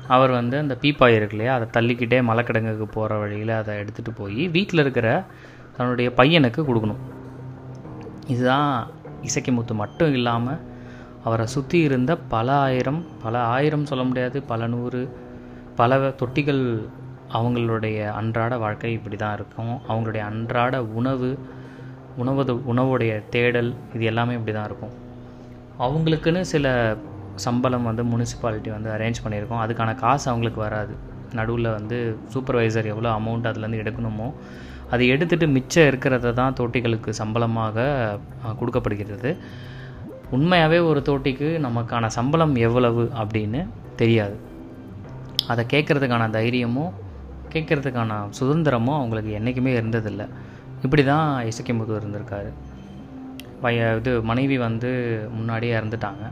அவர் 0.08 0.32
வந்து 0.32 0.56
அந்த 0.58 0.76
பீப்பாய் 0.82 1.16
இருக்கு 1.18 1.36
இல்லையா 1.38 1.54
அதை 1.58 1.68
தள்ளிக்கிட்டே 1.78 2.20
மலைக்கிடங்குக்கு 2.30 2.88
போகிற 2.92 3.18
வழியில் 3.18 3.54
அதை 3.60 3.74
எடுத்துகிட்டு 3.82 4.12
போய் 4.16 4.42
வீட்டில் 4.48 4.80
இருக்கிற 4.80 5.08
தன்னுடைய 5.78 6.10
பையனுக்கு 6.18 6.62
கொடுக்கணும். 6.70 7.02
இதுதான் 8.28 8.72
இசைக்குமுத்து 9.28 9.74
மட்டும் 9.74 10.14
இல்லாமல் 10.14 10.62
அவரை 11.24 11.46
சுற்றி 11.48 11.80
இருந்த 11.80 12.12
பல 12.36 12.48
ஆயிரம் 12.68 13.02
பல 13.24 13.38
ஆயிரம் 13.56 13.86
சொல்ல 13.86 14.04
முடியாது 14.04 14.38
பல 14.52 14.68
நூறு 14.68 15.02
பல 15.76 15.98
தொட்டிகள் 16.22 16.64
அவங்களுடைய 17.38 17.98
அன்றாட 18.20 18.54
வாழ்க்கை 18.58 18.92
இப்படி 18.92 19.16
தான் 19.16 19.34
இருக்கும். 19.34 19.74
அவங்களுடைய 19.90 20.24
அன்றாட 20.32 20.76
உணவு 21.00 21.30
உணவு 22.22 22.44
உணவுடைய 22.72 23.12
தேடல் 23.36 23.70
இது 23.96 24.06
எல்லாமே 24.12 24.36
இப்படி 24.38 24.54
தான் 24.58 24.68
இருக்கும். 24.70 24.94
அவங்களுக்குன்னு 25.86 26.42
சில 26.54 26.68
சம்பளம் 27.46 27.88
வந்து 27.90 28.04
முனிசிபாலிட்டி 28.12 28.70
வந்து 28.76 28.90
அரேஞ்ச் 28.96 29.24
பண்ணியிருக்கோம். 29.24 29.62
அதுக்கான 29.66 29.92
காசு 30.04 30.26
அவங்களுக்கு 30.32 30.62
வராது. 30.66 30.94
நடுவில் 31.40 31.70
வந்து 31.78 31.98
சூப்பர்வைசர் 32.34 32.92
எவ்வளோ 32.94 33.10
அமௌண்ட் 33.20 33.50
அதுலேருந்து 33.50 33.82
எடுக்கணுமோ 33.84 34.28
அது 34.94 35.04
எடுத்துகிட்டு 35.14 35.48
மிச்சம் 35.56 35.88
இருக்கிறத 35.90 36.34
தான் 36.40 36.56
தோட்டிகளுக்கு 36.60 37.12
சம்பளமாக 37.20 37.88
கொடுக்கப்படுகிறது. 38.60 39.32
உண்மையாகவே 40.36 40.80
ஒரு 40.90 41.00
தோட்டிக்கு 41.10 41.50
நமக்கான 41.66 42.06
சம்பளம் 42.18 42.56
எவ்வளவு 42.68 43.04
அப்படின்னு 43.22 43.62
தெரியாது. 44.02 44.38
அதை 45.52 45.64
கேட்குறதுக்கான 45.74 46.30
தைரியமும் 46.38 46.94
கேட்குறதுக்கான 47.54 48.16
சுதந்திரமும் 48.40 48.98
அவங்களுக்கு 49.00 49.32
என்றைக்குமே 49.40 49.74
இருந்ததில்லை. 49.80 50.28
இப்படி 50.84 51.04
தான் 51.04 51.28
இசக்கிமுத்து 51.50 52.00
இருந்திருக்காரு. 52.00 52.50
பைய 53.62 53.96
இது 54.00 54.12
மனைவி 54.22 54.58
வந்து 54.58 54.90
முன்னாடியே 55.38 55.76
இறந்துட்டாங்க. 55.80 56.26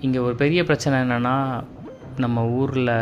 இங்கே 0.00 0.18
ஒரு 0.18 0.34
பெரிய 0.42 0.64
பிரச்சனை 0.64 0.96
என்னென்னா 1.04 1.36
நம்ம 2.24 2.44
ஊரில் 2.60 2.96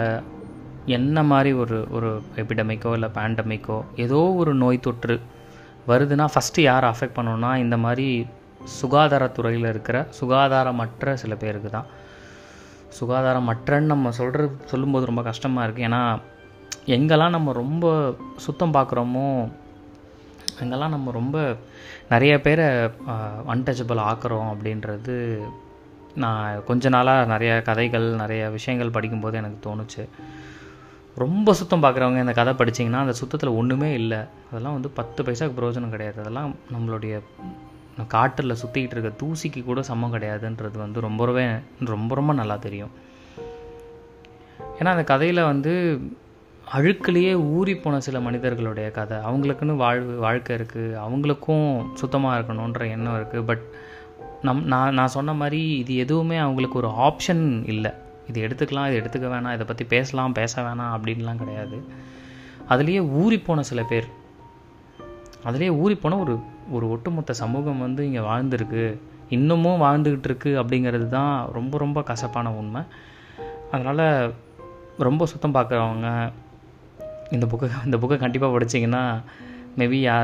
என்ன 0.86 1.22
மாதிரி 1.22 1.52
ஒரு 1.52 1.78
ஒரு 1.90 2.10
எபிடமிக்கோ 2.36 2.92
இல்லை 2.92 3.08
பேண்டமிக்கோ 3.16 3.78
ஏதோ 3.96 4.20
ஒரு 4.42 4.54
நோய் 4.54 4.84
தொற்று 4.86 5.16
வருதுன்னா 5.90 6.26
ஃபஸ்ட்டு 6.34 6.62
யார் 6.62 6.84
அஃபெக்ட் 6.84 7.18
பண்ணோன்னா 7.18 7.50
இந்த 7.56 7.76
மாதிரி 7.76 8.06
சுகாதாரத்துறையில் 8.80 9.68
இருக்கிற 9.72 10.06
சுகாதாரமற்ற 10.20 11.14
சில 11.14 11.34
பேருக்கு 11.34 11.70
தான். 11.70 11.88
சுகாதாரமற்றன்னு 12.98 13.92
நம்ம 13.92 14.10
சொல்கிற 14.10 14.48
சொல்லும்போது 14.64 15.04
ரொம்ப 15.06 15.22
கஷ்டமாக 15.22 15.66
இருக்குது 15.66 15.86
ஏன்னா 15.88 16.02
எங்கெல்லாம் 16.86 17.34
நம்ம 17.36 17.52
ரொம்ப 17.52 17.86
சுத்தம் 18.36 18.74
பார்க்குறோமோ 18.74 19.28
அங்கெல்லாம் 20.60 20.90
நம்ம 20.90 21.10
ரொம்ப 21.10 21.56
நிறைய 22.08 22.40
பேரை 22.40 22.66
அன்டச்சபிள் 23.54 24.00
ஆக்குறோம் 24.10 24.50
அப்படின்றது 24.52 25.16
நான் 26.14 26.64
கொஞ்ச 26.64 26.88
நாளாக 26.88 27.24
நிறைய 27.24 27.52
கதைகள் 27.62 28.06
நிறைய 28.14 28.48
விஷயங்கள் 28.50 28.90
படிக்கும்போது 28.90 29.36
எனக்கு 29.36 29.58
தோணுச்சு. 29.66 30.04
ரொம்ப 31.14 31.54
சுத்தம் 31.54 31.82
பார்க்குறவங்க 31.82 32.20
இந்த 32.20 32.32
கதை 32.32 32.52
படிச்சிங்கன்னா 32.58 33.02
அந்த 33.04 33.12
சுத்தத்தில் 33.12 33.56
ஒன்றுமே 33.60 33.92
இல்லை. 33.92 34.20
அதெல்லாம் 34.50 34.72
வந்து 34.72 34.90
பத்து 34.98 35.22
பைசாவுக்கு 35.22 35.58
பிரயோஜனம் 35.58 35.94
கிடையாது. 35.94 36.18
அதெல்லாம் 36.20 36.54
நம்மளுடைய 36.74 37.14
காட்டில் 38.08 38.58
சுற்றிக்கிட்டு 38.62 38.96
இருக்க 38.96 39.10
தூசிக்கு 39.22 39.64
கூட 39.64 39.82
சமம் 39.82 40.14
கிடையாதுன்றது 40.14 40.78
வந்து 40.84 41.00
ரொம்ப 41.00 41.26
ரொம்பவே 41.26 41.46
ரொம்ப 41.84 42.14
ரொம்ப 42.14 42.32
நல்லா 42.32 42.56
தெரியும். 42.56 42.92
ஏன்னா 44.78 44.90
அந்த 44.94 45.04
கதையில் 45.04 45.42
வந்து 45.42 45.72
அழுக்கிலேயே 46.76 47.32
ஊறி 47.56 47.72
போன 47.76 48.00
சில 48.06 48.18
மனிதர்களுடைய 48.26 48.88
கதை. 48.98 49.16
அவங்களுக்குன்னு 49.28 49.74
வாழ்வு 49.82 50.12
வாழ்க்கை 50.24 50.52
இருக்குது 50.58 50.94
அவங்களுக்கும் 51.04 51.66
சுத்தமாக 52.00 52.36
இருக்கணுன்ற 52.38 52.82
எண்ணம் 52.94 53.16
இருக்குது 53.18 53.46
பட் 53.50 53.64
நம் 54.46 54.62
நான் 54.72 54.94
நான் 54.98 55.14
சொன்ன 55.16 55.32
மாதிரி 55.40 55.60
இது 55.82 55.92
எதுவுமே 56.04 56.36
அவங்களுக்கு 56.44 56.80
ஒரு 56.82 56.90
ஆப்ஷன் 57.06 57.44
இல்லை. 57.72 57.92
இது 58.28 58.38
எடுத்துக்கலாம் 58.46 58.88
இது 58.88 58.96
எடுத்துக்க 59.00 59.28
வேணாம் 59.34 59.54
இதை 59.56 59.66
பற்றி 59.70 59.84
பேசலாம் 59.94 60.36
பேச 60.38 60.62
வேணாம் 60.66 60.94
அப்படின்லாம் 60.96 61.40
கிடையாது. 61.42 61.78
அதுலேயே 62.72 63.00
ஊறி 63.20 63.38
போன 63.38 63.62
சில 63.70 63.82
பேர். 63.92 64.08
அதுலேயே 65.48 65.72
ஊறி 65.82 65.96
போன 66.04 66.18
ஒரு 66.24 66.34
ஒரு 66.76 66.86
ஒட்டுமொத்த 66.94 67.32
சமூகம் 67.42 67.82
வந்து 67.86 68.02
இங்கே 68.08 68.22
வாழ்ந்துருக்கு. 68.30 68.84
இன்னமும் 69.36 69.82
வாழ்ந்துக்கிட்டு 69.82 70.28
இருக்கு 70.30 70.50
அப்படிங்கிறது 70.62 71.08
தான் 71.18 71.34
ரொம்ப 71.58 71.78
ரொம்ப 71.84 71.98
கசப்பான 72.10 72.52
உண்மை. 72.60 72.82
அதனால் 73.74 74.06
ரொம்ப 75.08 75.26
சுத்தம் 75.32 75.54
பார்க்குறவங்க 75.54 76.08
இந்த 77.34 77.46
புக்கை 77.46 77.68
இந்த 77.84 77.96
புக்கை 77.96 78.18
கண்டிப்பாக 78.18 78.52
படிச்சிங்கன்னா 78.54 79.02
மேபி 79.78 79.98
யா 80.06 80.16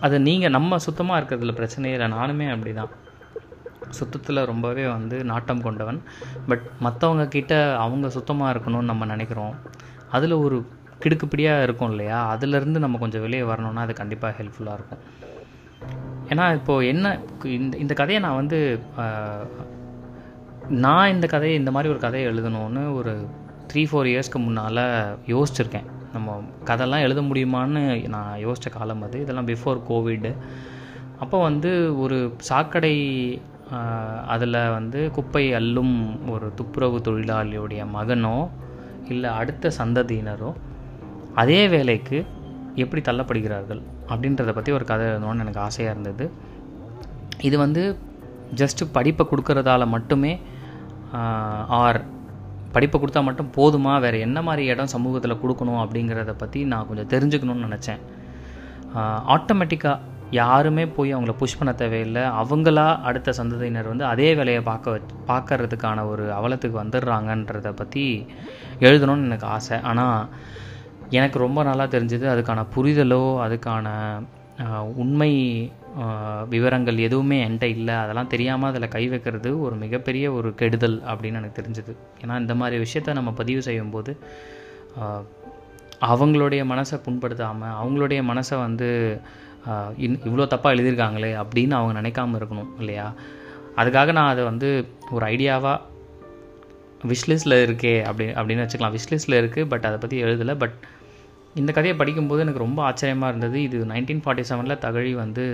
அது 0.00 0.16
நீங்கள் 0.20 0.54
நம்ம 0.56 0.78
சுத்தமாக 0.78 1.18
இருக்கிறதுல 1.20 1.52
பிரச்சனையே 1.60 1.96
இல்லை. 1.96 2.08
நானுமே 2.18 2.46
அப்படி 2.54 2.72
தான் 2.74 2.92
சுத்தத்தில் 3.90 4.40
ரொம்பவே 4.44 4.84
வந்து 4.86 5.16
நாட்டம் 5.24 5.62
கொண்டவன். 5.62 5.98
பட் 6.48 6.64
மற்றவங்க 6.82 7.24
கிட்ட 7.28 7.52
அவங்க 7.84 8.08
சுத்தமாக 8.08 8.52
இருக்கணும்னு 8.54 8.90
நம்ம 8.92 9.04
நினைக்கிறோம். 9.04 9.54
அதில் 10.10 10.42
ஒரு 10.44 10.56
கிடுக்குப்பிடியாக 11.02 11.62
இருக்கும் 11.62 11.90
இல்லையா? 11.90 12.18
அதுலேருந்து 12.34 12.84
நம்ம 12.84 12.98
கொஞ்சம் 12.98 13.20
வெளியே 13.20 13.42
வரணும்னா 13.42 13.84
அது 13.86 13.94
கண்டிப்பாக 13.94 14.34
ஹெல்ப்ஃபுல்லாக 14.38 14.78
இருக்கும். 14.78 15.02
ஏன்னா 16.30 16.44
இப்போது 16.58 16.86
என்ன 16.86 17.06
இந்த 17.58 17.74
இந்த 17.76 17.94
கதையை 17.94 18.20
நான் 18.26 18.40
வந்து 18.40 18.58
நான் 20.84 21.12
இந்த 21.14 21.26
கதையை 21.26 21.56
இந்த 21.58 21.70
மாதிரி 21.70 21.92
ஒரு 21.92 22.00
கதையை 22.04 22.26
எழுதணும்னு 22.32 22.82
ஒரு 22.94 23.12
த்ரீ 23.74 23.82
ஃபோர் 23.90 24.08
இயர்ஸ்க்கு 24.10 24.38
முன்னால் 24.46 24.80
யோசிச்சிருக்கேன். 25.32 25.86
நம்ம 26.14 26.34
கதைலாம் 26.68 27.04
எழுத 27.06 27.20
முடியுமான்னு 27.28 27.80
நான் 28.14 28.34
யோசித்த 28.44 28.68
காலம் 28.74 29.02
அது. 29.06 29.16
இதெல்லாம் 29.24 29.48
பிஃபோர் 29.50 29.78
கோவிடு 29.88 30.30
அப்போ 31.22 31.36
வந்து 31.46 31.70
ஒரு 32.02 32.18
சாக்கடை 32.48 32.94
அதில் 34.34 34.58
வந்து 34.76 35.00
குப்பை 35.16 35.44
அள்ளும் 35.58 35.94
ஒரு 36.32 36.46
துப்புரவு 36.58 36.98
தொழிலாளியுடைய 37.08 37.82
மகனோ 37.96 38.36
இல்லை 39.12 39.30
அடுத்த 39.40 39.72
சந்ததியினரோ 39.80 40.50
அதே 41.42 41.60
வேலைக்கு 41.74 42.18
எப்படி 42.82 43.02
தள்ளப்படுகிறார்கள் 43.08 43.82
அப்படின்றத 44.12 44.52
பற்றி 44.58 44.72
ஒரு 44.78 44.84
கதை 44.90 45.04
எழுதணும்னு 45.12 45.44
எனக்கு 45.46 45.64
ஆசையாக 45.66 45.94
இருந்தது. 45.94 46.24
இது 47.48 47.56
வந்து 47.64 47.82
ஜஸ்ட்டு 48.60 48.92
படிப்பை 48.96 49.26
கொடுக்கறதால 49.30 49.86
மட்டுமே 49.94 50.32
ஆர் 51.82 52.00
படிப்பை 52.74 52.96
கொடுத்தா 53.00 53.20
மட்டும் 53.28 53.52
போதுமா? 53.58 53.92
வேறு 54.04 54.18
என்ன 54.26 54.38
மாதிரி 54.48 54.64
இடம் 54.72 54.92
சமூகத்தில் 54.94 55.40
கொடுக்கணும் 55.42 55.82
அப்படிங்கிறத 55.84 56.34
பற்றி 56.42 56.60
நான் 56.72 56.88
கொஞ்சம் 56.88 57.12
தெரிஞ்சுக்கணும்னு 57.14 57.66
நினச்சேன். 57.68 58.02
ஆட்டோமேட்டிக்காக 59.34 60.12
யாருமே 60.40 60.84
போய் 60.96 61.14
அவங்கள 61.14 61.32
புஷ் 61.40 61.56
பண்ண 61.58 61.72
தேவையில்லை. 61.80 62.22
அவங்களா 62.40 62.86
அடுத்த 63.08 63.34
சந்ததியினர் 63.38 63.90
வந்து 63.90 64.04
அதே 64.12 64.28
வேலையை 64.38 64.60
பார்க்க 64.68 65.00
பார்க்கறதுக்கான 65.30 66.04
ஒரு 66.12 66.24
அவலத்துக்கு 66.38 66.76
வந்துடுறாங்கன்றத 66.82 67.70
பற்றி 67.80 68.04
எழுதணும்னு 68.86 69.28
எனக்கு 69.30 69.48
ஆசை. 69.56 69.78
ஆனால் 69.90 70.18
எனக்கு 71.18 71.38
ரொம்ப 71.44 71.62
நல்லா 71.68 71.86
தெரிஞ்சது 71.94 72.26
அதுக்கான 72.34 72.64
புரிதலோ 72.76 73.24
அதுக்கான 73.46 73.86
உண்மை 75.02 75.32
விவரங்கள் 76.52 76.98
எதுவுமே 77.06 77.36
என்கிட்ட 77.44 77.66
இல்லை. 77.76 77.94
அதெல்லாம் 78.04 78.30
தெரியாமல் 78.32 78.70
அதில் 78.70 78.92
கை 78.94 79.02
வைக்கிறது 79.12 79.50
ஒரு 79.64 79.74
மிகப்பெரிய 79.82 80.32
ஒரு 80.38 80.48
கெடுதல் 80.60 80.96
அப்படின்னு 81.12 81.40
எனக்கு 81.40 81.58
தெரிஞ்சுது. 81.60 81.92
ஏன்னா 82.22 82.36
இந்த 82.44 82.54
மாதிரி 82.60 82.78
விஷயத்த 82.84 83.14
நம்ம 83.18 83.32
பதிவு 83.40 83.62
செய்யும்போது 83.68 84.12
அவங்களுடைய 86.10 86.62
மனசை 86.72 86.96
புண்படுத்தாமல் 87.04 87.76
அவங்களுடைய 87.80 88.20
மனசை 88.30 88.56
வந்து 88.66 88.88
இன் 90.06 90.18
இவ்வளோ 90.28 90.46
தப்பாக 90.54 90.74
எழுதியிருக்காங்களே 90.74 91.30
அப்படின்னு 91.42 91.76
அவங்க 91.78 91.94
நினைக்காம 92.00 92.38
இருக்கணும் 92.40 92.72
இல்லையா? 92.80 93.06
அதுக்காக 93.80 94.12
நான் 94.18 94.32
அதை 94.32 94.42
வந்து 94.50 94.68
ஒரு 95.16 95.24
ஐடியாவாக 95.34 95.78
விஷ்லிஸ்ட்டில் 97.12 97.56
இருக்கே 97.66 97.94
அப்படி 98.08 98.26
அப்படின்னு 98.38 98.64
வச்சுக்கலாம். 98.64 98.96
விஷ்லிஸ்ட்டில் 98.98 99.40
இருக்குது 99.42 99.70
பட் 99.72 99.86
அதை 99.88 99.98
பற்றி 100.02 100.18
எழுதலை. 100.24 100.56
பட் 100.62 100.76
இந்த 101.54 101.72
கதையை 101.72 101.98
படிக்கும்போது 101.98 102.40
எனக்கு 102.40 102.64
ரொம்ப 102.66 102.82
ஆச்சரியமாக 102.82 103.36
இருந்தது. 103.36 103.62
இது 103.62 103.78
நைன்டீன் 103.84 104.22
ஃபார்ட்டி 104.24 104.44
செவனில் 104.48 104.82
தகழி 104.84 105.12
வந்து 105.14 105.44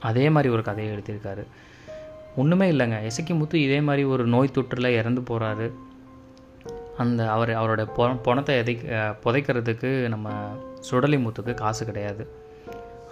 அதே 0.00 0.30
மாதிரி 0.30 0.52
ஒரு 0.54 0.62
கதையை 0.62 0.90
எழுதியிருக்காரு. 0.96 1.44
ஒன்றுமே 2.36 2.70
இல்லைங்க. 2.72 3.04
இசைக்கு 3.04 3.34
முத்து 3.34 3.62
இதே 3.62 3.80
மாதிரி 3.80 4.04
ஒரு 4.04 4.24
நோய் 4.26 4.54
தொற்றில் 4.54 4.96
இறந்து 5.00 5.20
போகிறாரு 5.20 5.68
அந்த 6.96 7.20
அவர் 7.30 7.50
அவரோட 7.50 7.82
பொ 7.96 8.14
பணத்தை 8.22 8.56
எதை 8.56 8.74
புதைக்கிறதுக்கு 9.24 9.90
நம்ம 10.08 10.30
சுடலி 10.80 11.16
முத்துக்கு 11.16 11.54
காசு 11.54 11.84
கிடையாது. 11.84 12.24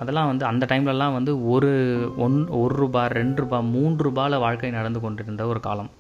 அதெல்லாம் 0.00 0.27
வந்து 0.27 0.45
அந்த 0.45 0.67
டைம்லலாம் 0.71 1.12
வந்து 1.12 1.33
ஒரு 1.50 1.71
ஒன் 2.17 2.37
ஒரு 2.62 2.75
ரூபா 2.75 3.07
ரெண்டு 3.07 3.41
ரூபா 3.43 3.61
மூன்று 3.61 4.11
ரூபாயில் 4.11 4.38
வாழ்க்கை 4.38 4.71
நடந்து 4.71 5.00
கொண்டிருந்த 5.00 5.47
ஒரு 5.47 5.61
காலம். 5.61 5.91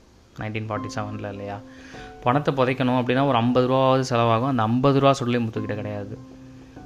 நைன்டீன் 0.40 0.68
ஃபார்ட்டி 0.68 0.90
செவனில் 0.96 1.28
இல்லையா? 1.28 1.60
பணத்தை 2.24 2.52
புதைக்கணும் 2.54 2.98
அப்படின்னா 3.00 3.24
ஒரு 3.26 3.38
ஐம்பது 3.42 3.66
ரூபாவது 3.70 4.04
செலவாகும். 4.10 4.52
அந்த 4.52 4.62
ஐம்பது 4.62 5.00
ரூபா 5.00 5.12
சொல்லி 5.12 5.38
முத்துக்கிட்ட 5.38 5.74
கிடையாது. 5.74 6.18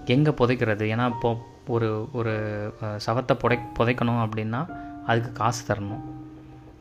எங்கே 0.06 0.30
புதைக்கிறது? 0.30 0.84
ஏன்னா 0.94 1.06
இப்போ 1.14 1.30
ஒரு 1.74 2.08
ஒரு 2.12 2.32
சவத்தை 3.06 3.34
புடை 3.38 3.58
புதைக்கணும் 3.78 4.22
அப்படின்னா 4.24 4.60
அதுக்கு 5.06 5.32
காசு 5.32 5.62
தரணும். 5.68 6.02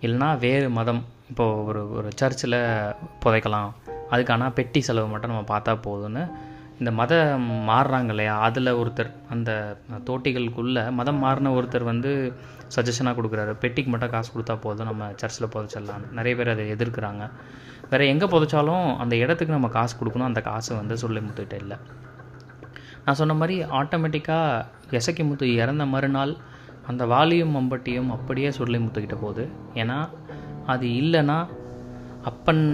இல்லைனா 0.02 0.30
வேறு 0.38 0.70
மதம். 0.70 1.04
இப்போது 1.30 1.66
ஒரு 1.66 1.82
ஒரு 1.98 2.08
சர்ச்சில் 2.16 2.60
புதைக்கலாம். 3.26 3.70
அதுக்கான 4.14 4.50
பெட்டி 4.54 4.82
செலவு 4.82 5.08
மட்டும் 5.08 5.32
நம்ம 5.34 5.46
பார்த்தா 5.52 5.74
போதும்னு 5.88 6.24
இந்த 6.80 6.92
மதம் 7.00 7.46
மாறுறாங்க 7.70 8.12
இல்லையா? 8.14 8.36
அதில் 8.48 8.78
ஒருத்தர் 8.82 9.10
அந்த 9.34 9.52
தோட்டிகளுக்குள்ளே 10.10 10.84
மதம் 11.00 11.20
மாறின 11.24 11.52
ஒருத்தர் 11.58 11.84
வந்து 11.84 12.12
சஜஷனாக 12.76 13.16
கொடுக்குறாரு. 13.18 13.54
பெட்டிக்கு 13.64 13.90
மட்டும் 13.94 14.14
காசு 14.16 14.30
கொடுத்தா 14.36 14.56
போதும். 14.62 14.90
நம்ம 14.90 15.10
சர்ச்சில் 15.22 15.52
புதைச்சிடலாம் 15.56 16.06
நிறைய 16.20 16.36
பேர் 16.40 16.54
அதை 16.54 16.66
எதிர்க்கிறாங்க. 16.76 17.26
வேறு 17.92 18.06
எங்கே 18.12 18.28
புதைச்சாலும் 18.34 18.86
அந்த 19.04 19.14
இடத்துக்கு 19.24 19.56
நம்ம 19.58 19.70
காசு 19.78 19.94
கொடுக்கணும். 20.00 20.30
அந்த 20.32 20.42
காசு 20.50 20.72
வந்து 20.80 20.96
சொல்லி 21.04 21.22
முத்துக்கிட்ட 21.26 21.58
இல்லை. 21.64 21.78
நான் 23.06 23.20
சொன்ன 23.20 23.36
மாதிரி 23.42 23.56
ஆட்டோமேட்டிக்காக 23.80 24.98
எசக்கி 25.00 25.24
முத்து 25.30 25.46
இறந்த 25.62 25.86
மறுநாள் 25.94 26.34
அந்த 26.92 27.04
வாலியும் 27.14 27.56
மம்பட்டியும் 27.58 28.12
அப்படியே 28.16 28.50
சொல்லி 28.60 28.78
முத்துக்கிட்ட 28.84 29.18
போகுது. 29.24 29.44
ஏன்னா 29.82 29.98
அது 30.74 30.88
இல்லைன்னா 31.02 31.38
அப்பன் 32.30 32.66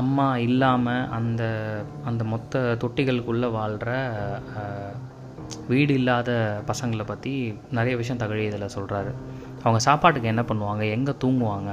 அம்மா 0.00 0.26
இல்லாமல் 0.46 1.08
அந்த 1.18 1.42
அந்த 2.08 2.22
மொத்த 2.32 2.62
தொட்டிகளுக்குள்ளே 2.82 3.48
வாழ்கிற 3.58 3.90
வீடு 5.70 5.92
இல்லாத 6.00 6.30
பசங்களை 6.68 7.04
பற்றி 7.06 7.32
நிறைய 7.78 7.94
விஷயம் 8.00 8.20
தகழி 8.22 8.42
இதில் 8.48 8.74
சொல்கிறாரு 8.76 9.12
அவங்க 9.62 9.78
சாப்பாட்டுக்கு 9.86 10.32
என்ன 10.32 10.42
பண்ணுவாங்க? 10.50 10.82
எங்கே 10.96 11.14
தூங்குவாங்க? 11.24 11.72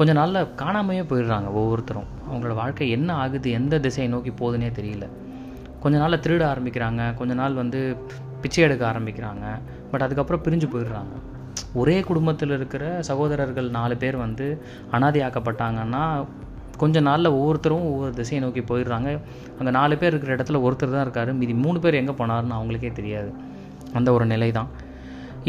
கொஞ்ச 0.00 0.12
நாளில் 0.18 0.50
காணாமையே 0.60 1.02
போயிடுறாங்க 1.08 1.48
ஒவ்வொருத்தரும். 1.60 2.06
அவங்களோட 2.28 2.54
வாழ்க்கை 2.60 2.86
என்ன 2.96 3.10
ஆகுது 3.22 3.48
எந்த 3.58 3.80
திசையை 3.86 4.06
நோக்கி 4.12 4.30
போகுதுன்னே 4.38 4.70
தெரியல. 4.78 5.06
கொஞ்ச 5.82 5.96
நாளில் 6.02 6.22
திருட 6.24 6.42
ஆரம்பிக்கிறாங்க 6.52 7.02
கொஞ்ச 7.18 7.32
நாள் 7.40 7.58
வந்து 7.60 7.80
பிச்சை 8.42 8.62
எடுக்க 8.66 8.84
ஆரம்பிக்கிறாங்க 8.92 9.44
பட் 9.90 10.04
அதுக்கப்புறம் 10.06 10.42
பிரிஞ்சு 10.46 10.68
போயிடுறாங்க. 10.74 11.12
ஒரே 11.80 11.96
குடும்பத்தில் 12.10 12.56
இருக்கிற 12.58 12.84
சகோதரர்கள் 13.10 13.68
நாலு 13.76 13.96
பேர் 14.04 14.18
வந்து 14.24 14.46
அனாதையாக்கப்பட்டாங்கன்னா 14.96 16.02
கொஞ்ச 16.82 17.04
நாளில் 17.10 17.34
ஒவ்வொருத்தரும் 17.36 17.86
ஒவ்வொரு 17.92 18.12
திசையை 18.20 18.40
நோக்கி 18.46 18.64
போயிடுறாங்க. 18.72 19.10
அந்த 19.60 19.70
நாலு 19.78 19.94
பேர் 20.02 20.12
இருக்கிற 20.14 20.34
இடத்துல 20.36 20.64
ஒருத்தர் 20.66 20.96
தான் 20.96 21.06
இருக்கார். 21.06 21.32
மீதி 21.42 21.56
மூணு 21.66 21.78
பேர் 21.84 22.00
எங்கே 22.02 22.16
போனார்னு 22.20 22.58
அவங்களுக்கே 22.60 22.92
தெரியாது. 23.02 23.32
அந்த 23.98 24.10
ஒரு 24.16 24.26
நிலை 24.34 24.52
தான் 24.60 24.70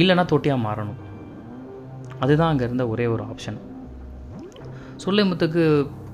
இல்லைன்னா 0.01 0.25
தொட்டியாக 0.35 0.65
மாறணும். 0.67 1.01
அதுதான் 2.23 2.53
அங்கே 2.53 2.65
இருந்த 2.69 2.85
ஒரே 2.93 3.05
ஒரு 3.15 3.23
ஆப்ஷன் 3.31 3.59
சொல்லிமுத்துக்கு 5.03 5.63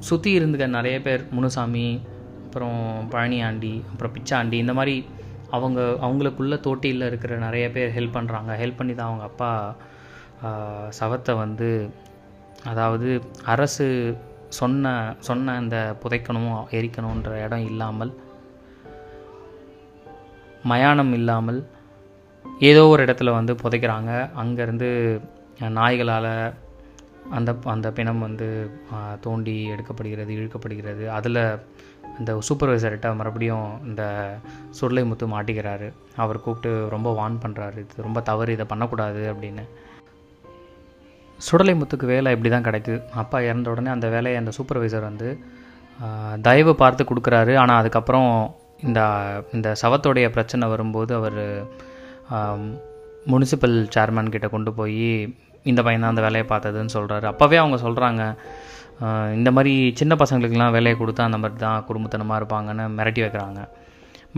சுற்றி 0.08 0.32
இருந்துக்க 0.39 0.65
நிறைய 0.75 0.98
பேர். 1.01 1.24
முனுசாமி 1.32 1.88
அப்புறம் 2.46 2.82
பழனியாண்டி 3.12 3.74
அப்புறம் 3.91 4.13
பிச்சாண்டி 4.15 4.58
இந்த 4.63 4.74
மாதிரி 4.74 4.96
அவங்க 5.50 5.79
அவங்களுக்குள்ள 6.06 6.56
தோட்டியில் 6.67 7.08
இருக்கிற 7.08 7.34
நிறைய 7.38 7.65
பேர் 7.72 7.96
ஹெல்ப் 7.98 8.15
பண்ணுறாங்க 8.17 8.51
ஹெல்ப் 8.62 8.79
பண்ணி 8.79 8.94
தான் 8.96 9.10
அவங்க 9.10 9.25
அப்பா 9.29 9.51
சவத்தை 11.00 11.34
வந்து 11.38 11.70
அதாவது 12.63 13.10
அரசு 13.53 13.88
சொன்ன 14.50 14.94
சொன்ன 15.27 15.56
அந்த 15.62 15.77
புதைக்கணும் 16.03 16.51
எரிக்கணுன்ற 16.77 17.32
இடம் 17.46 17.65
இல்லாமல் 17.70 18.12
மயானம் 20.63 21.13
இல்லாமல் 21.13 21.60
ஏதோ 22.60 22.84
ஒரு 22.88 23.01
இடத்துல 23.06 23.32
வந்து 23.32 23.53
புதைக்கிறாங்க. 23.63 24.12
அங்கேருந்து 24.41 24.89
நாய்களால் 25.77 26.32
அந்த 27.38 27.51
அந்த 27.74 27.88
பிணம் 27.98 28.24
வந்து 28.25 28.48
தோண்டி 29.25 29.55
எடுக்கப்படுகிறது 29.74 30.31
இழுக்கப்படுகிறது. 30.38 31.03
அதில் 31.17 31.41
இந்த 32.19 32.31
சூப்பர்வைசர்கிட்ட 32.48 33.07
மறுபடியும் 33.19 33.67
இந்த 33.89 34.03
சுருளைமுத்து 34.77 35.25
மாட்டிக்கிறாரு. 35.34 35.88
அவர் 36.24 36.43
கூப்பிட்டு 36.46 36.72
ரொம்ப 36.96 37.10
வார்ன் 37.19 37.41
பண்ணுறாரு 37.43 37.77
இது 37.86 38.05
ரொம்ப 38.07 38.22
தவறு 38.29 38.55
இதை 38.57 38.65
பண்ணக்கூடாது 38.72 39.24
அப்படின்னு. 39.34 39.65
சுடலை 41.39 41.74
முத்துக்கு 41.79 42.05
வேலை 42.13 42.31
இப்படி 42.36 42.51
தான் 42.53 42.67
கிடைக்குது. 42.67 43.00
அப்பா 43.22 43.39
இறந்த 43.48 43.72
உடனே 43.74 43.89
அந்த 43.96 44.07
வேலையை 44.15 44.38
அந்த 44.41 44.51
சூப்பர்வைசர் 44.57 45.10
வந்து 45.10 45.27
தயவு 46.48 46.74
பார்த்து 46.81 47.03
கொடுக்குறாரு. 47.10 47.53
ஆனால் 47.63 47.79
அதுக்கப்புறம் 47.81 48.29
இந்த 48.88 49.01
இந்த 49.55 49.69
சவத்தோடைய 49.81 50.27
பிரச்சனை 50.36 50.65
வரும்போது 50.74 51.12
அவர் 51.19 51.41
முனிசிபல் 53.31 53.77
சேர்மன் 53.96 54.34
கிட்ட 54.34 54.48
கொண்டு 54.55 54.72
போய் 54.79 55.05
இந்த 55.72 55.82
பையன் 55.88 56.04
தான் 56.06 56.14
அந்த 56.14 56.24
வேலையை 56.28 56.46
பார்த்ததுன்னு 56.52 56.96
சொல்கிறாரு 56.98 57.26
அப்போவே 57.32 57.58
அவங்க 57.64 57.78
சொல்கிறாங்க 57.88 58.24
இந்த 59.38 59.50
மாதிரி 59.56 59.74
சின்ன 60.00 60.14
பசங்களுக்கெல்லாம் 60.22 60.76
வேலையை 60.76 60.96
கொடுத்தா 61.00 61.28
அந்த 61.30 61.40
மாதிரி 61.42 61.60
தான் 61.66 61.86
குடும்பத்தனமாக 61.90 62.40
இருப்பாங்கன்னு 62.40 62.86
மிரட்டி 63.00 63.22
வைக்கிறாங்க. 63.24 63.62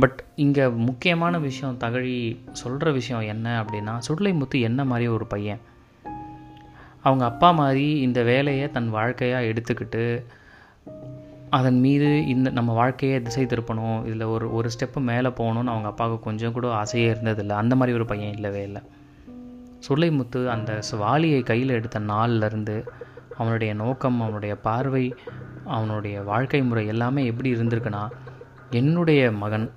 பட் 0.01 0.19
இங்கே 0.43 0.65
முக்கியமான 0.87 1.37
விஷயம் 1.45 1.77
தகழி 1.83 2.17
சொல்கிற 2.61 2.91
விஷயம் 2.97 3.23
என்ன 3.33 3.47
அப்படின்னா 3.61 3.93
சுடலைமுத்து 4.07 4.57
என்ன 4.69 4.83
மாதிரி 4.91 5.07
ஒரு 5.15 5.25
பையன்? 5.33 5.61
அவங்க 7.05 7.23
அப்பா 7.31 7.49
மாதிரி 7.61 7.87
இந்த 8.05 8.19
வேலையை 8.31 8.65
தன் 8.75 8.89
வாழ்க்கையாக 8.97 9.49
எடுத்துக்கிட்டு 9.51 10.03
அதன் 11.57 11.79
மீது 11.83 12.09
இந்த 12.31 12.47
நம்ம 12.57 12.71
வாழ்க்கையை 12.79 13.17
திசை 13.27 13.43
திருப்பணும் 13.51 13.99
இதில் 14.07 14.25
ஒரு 14.33 14.47
ஒரு 14.57 14.69
ஸ்டெப்பு 14.75 14.99
மேலே 15.11 15.29
போகணும்னு 15.39 15.73
அவங்க 15.73 15.87
அப்பாவுக்கு 15.91 16.25
கொஞ்சம் 16.27 16.55
கூட 16.57 16.67
ஆசையே 16.81 17.07
இருந்ததில்லை. 17.13 17.55
அந்த 17.61 17.73
மாதிரி 17.75 17.97
ஒரு 17.97 18.05
பையன் 18.11 18.35
இல்லவே 18.37 18.61
இல்லை. 18.69 18.81
சுள்ளைமுத்து 19.87 20.39
அந்த 20.53 20.79
வாளியை 21.03 21.41
கையில் 21.43 21.75
எடுத்த 21.77 21.99
நாள்லேருந்து 21.99 22.75
அவனுடைய 23.37 23.73
நோக்கம் 23.73 24.21
அவனுடைய 24.21 24.55
பார்வை 24.67 25.05
அவனுடைய 25.75 26.21
வாழ்க்கை 26.21 26.61
முறை 26.63 26.83
எல்லாமே 26.87 27.21
எப்படி 27.25 27.49
இருந்திருக்குன்னா 27.55 28.03
என்னுடைய 28.69 29.21
மகன் 29.43 29.67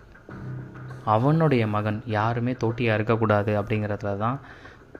அவனுடைய 1.14 1.66
மகன் 1.66 2.02
யாருமே 2.16 2.52
தோட்டியாக 2.52 2.96
இருக்கக்கூடாது 2.98 3.52
அப்படிங்கிறதுல 3.60 4.10
தான் 4.16 4.38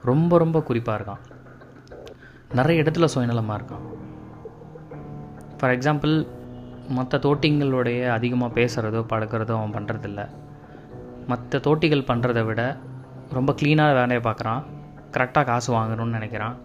ரொம்ப 0.09 0.37
ரொம்ப 0.37 0.61
குறிப்பாக 0.61 0.97
இருக்கான். 0.99 1.21
நிறைய 2.57 2.83
இடத்துல 2.83 3.07
சுயநலமாக 3.13 3.57
இருக்கான். 3.59 3.85
ஃபார் 5.57 5.73
எக்ஸாம்பிள் 5.75 6.15
மற்ற 6.97 7.17
தோட்டிங்களுடைய 7.17 7.99
அதிகமாக 8.09 8.55
பேசுகிறதோ 8.59 9.01
பழக்கிறதோ 9.11 9.53
அவன் 9.59 9.75
பண்ணுறதில்ல 9.75 10.21
மற்ற 11.27 11.59
தோட்டிகள் 11.67 12.07
பண்ணுறத 12.09 12.45
விட 12.45 12.61
ரொம்ப 13.37 13.51
க்ளீனாக 13.61 13.97
வேலையை 13.99 14.21
பார்க்குறான். 14.25 14.63
கரெக்டாக 15.17 15.43
காசு 15.43 15.69
வாங்கணும்னு 15.75 16.15
நினைக்கிறான். 16.17 16.55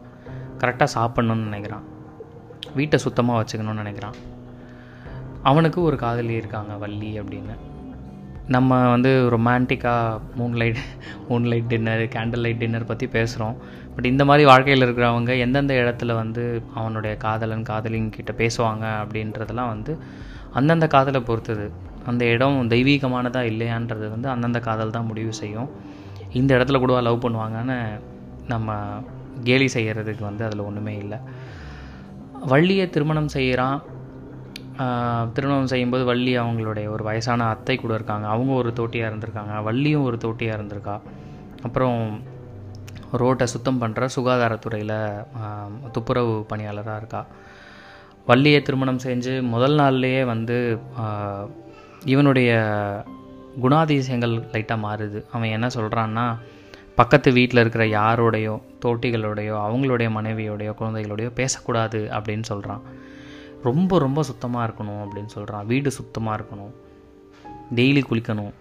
கரெக்டாக 0.58 0.88
சாப்பிட்ணுன்னு 0.94 1.48
நினைக்கிறான். 1.48 1.86
வீட்டை 2.74 2.98
சுத்தமாக 2.98 3.40
வச்சுக்கணும்னு 3.40 3.82
நினைக்கிறான். 3.82 4.16
அவனுக்கு 5.42 5.82
ஒரு 5.82 5.96
காதலி 5.96 6.34
இருக்காங்க 6.34 6.74
வள்ளி 6.74 7.20
அப்படின்னு. 7.20 7.56
நம்ம 8.54 8.90
வந்து 8.90 9.10
ரொமான்டிக்காக 9.32 10.20
moonlight 10.60 10.78
moonlight 11.50 11.66
dinner 11.66 12.02
candlelight 12.44 12.56
dinner 12.56 12.86
பற்றி 12.86 13.06
பேசுகிறோம் 13.06 13.56
பட் 13.94 14.04
இந்த 14.04 14.24
மாதிரி 14.24 14.44
வாழ்க்கையில் 14.48 14.84
இருக்கிறவங்க 14.86 15.32
எந்தெந்த 15.38 15.74
இடத்துல 15.74 16.14
வந்து 16.14 16.62
அவனுடைய 16.74 17.16
காதலன் 17.16 17.62
காதலின் 17.62 18.08
கிட்ட 18.10 18.32
பேசுவாங்க 18.32 18.84
அப்படின்றதெல்லாம் 19.02 19.72
வந்து 19.74 19.98
அந்தந்த 20.52 20.86
காதலை 20.86 21.20
பொறுத்தது. 21.20 21.66
அந்த 22.06 22.24
இடம் 22.34 22.70
தெய்வீகமானதாக 22.70 23.50
இல்லையான்றது 23.52 24.06
வந்து 24.10 24.28
அந்தந்த 24.28 24.60
காதல் 24.60 24.90
தான் 24.90 25.06
முடிவு 25.06 25.32
செய்யும். 25.32 25.68
இந்த 26.32 26.50
இடத்துல 26.58 26.78
கூட 26.78 27.00
லவ் 27.00 27.22
பண்ணுவாங்கன்னு 27.24 27.78
நம்ம 28.52 28.76
கேலி 29.48 29.68
செய்கிறதுக்கு 29.74 30.22
வந்து 30.28 30.44
அதில் 30.46 30.66
ஒன்றுமே 30.68 30.94
இல்லை. 31.02 31.18
வள்ளியை 32.52 32.86
திருமணம் 32.94 33.34
செய்கிறான் 33.36 33.78
திருமணம் 35.36 35.70
செய்யும்போது 35.72 36.04
வள்ளி 36.08 36.32
அவங்களுடைய 36.42 36.86
ஒரு 36.94 37.02
வயசான 37.08 37.46
அத்தை 37.54 37.76
கூட 37.76 37.92
இருக்காங்க. 37.98 38.26
அவங்க 38.34 38.52
ஒரு 38.62 38.70
தோட்டியாக 38.80 39.10
இருந்திருக்காங்க. 39.10 39.54
வள்ளியும் 39.68 40.06
ஒரு 40.08 40.18
தோட்டியாக 40.24 40.58
இருந்திருக்கா. 40.58 40.96
அப்புறம் 41.66 42.00
ரோட்டை 43.20 43.46
சுத்தம் 43.52 43.80
பண்ணுற 43.82 44.08
சுகாதாரத்துறையில் 44.16 44.98
துப்புரவு 45.94 46.34
பணியாளராக 46.50 47.00
இருக்கா. 47.02 47.22
வள்ளியை 48.28 48.60
திருமணம் 48.62 49.04
செஞ்சு 49.04 49.34
முதல் 49.54 49.76
நாள்லேயே 49.80 50.22
வந்து 50.32 50.56
இவனுடைய 52.14 52.50
குணாதிசயங்கள் 53.64 54.34
லைட்டாக 54.54 54.84
மாறுது. 54.86 55.20
அவன் 55.34 55.54
என்ன 55.56 55.66
சொல்கிறான்னா 55.76 56.26
பக்கத்து 56.98 57.32
வீட்டில் 57.32 57.60
இருக்கிற 57.60 57.84
யாரோடையோ 57.84 58.54
தோட்டிகளோடையோ 58.84 59.56
அவங்களுடைய 59.66 60.08
மனைவியோடையோ 60.16 60.72
குழந்தைகளோடையோ 60.80 61.30
பேசக்கூடாது 61.40 62.00
அப்படின்னு 62.16 62.42
சொல்கிறான் 62.42 62.82
ரொம்ப 63.66 63.98
ரொம்ப 63.98 64.22
சுத்தமாக 64.22 64.66
இருக்கணும் 64.66 65.00
அப்படின்னு 65.04 65.30
சொல்கிறான் 65.36 65.66
வீடு 65.66 65.90
சுத்தமாக 65.90 66.36
இருக்கணும். 66.38 66.72
டெய்லி 67.74 68.02
குளிக்கணும். 68.10 68.52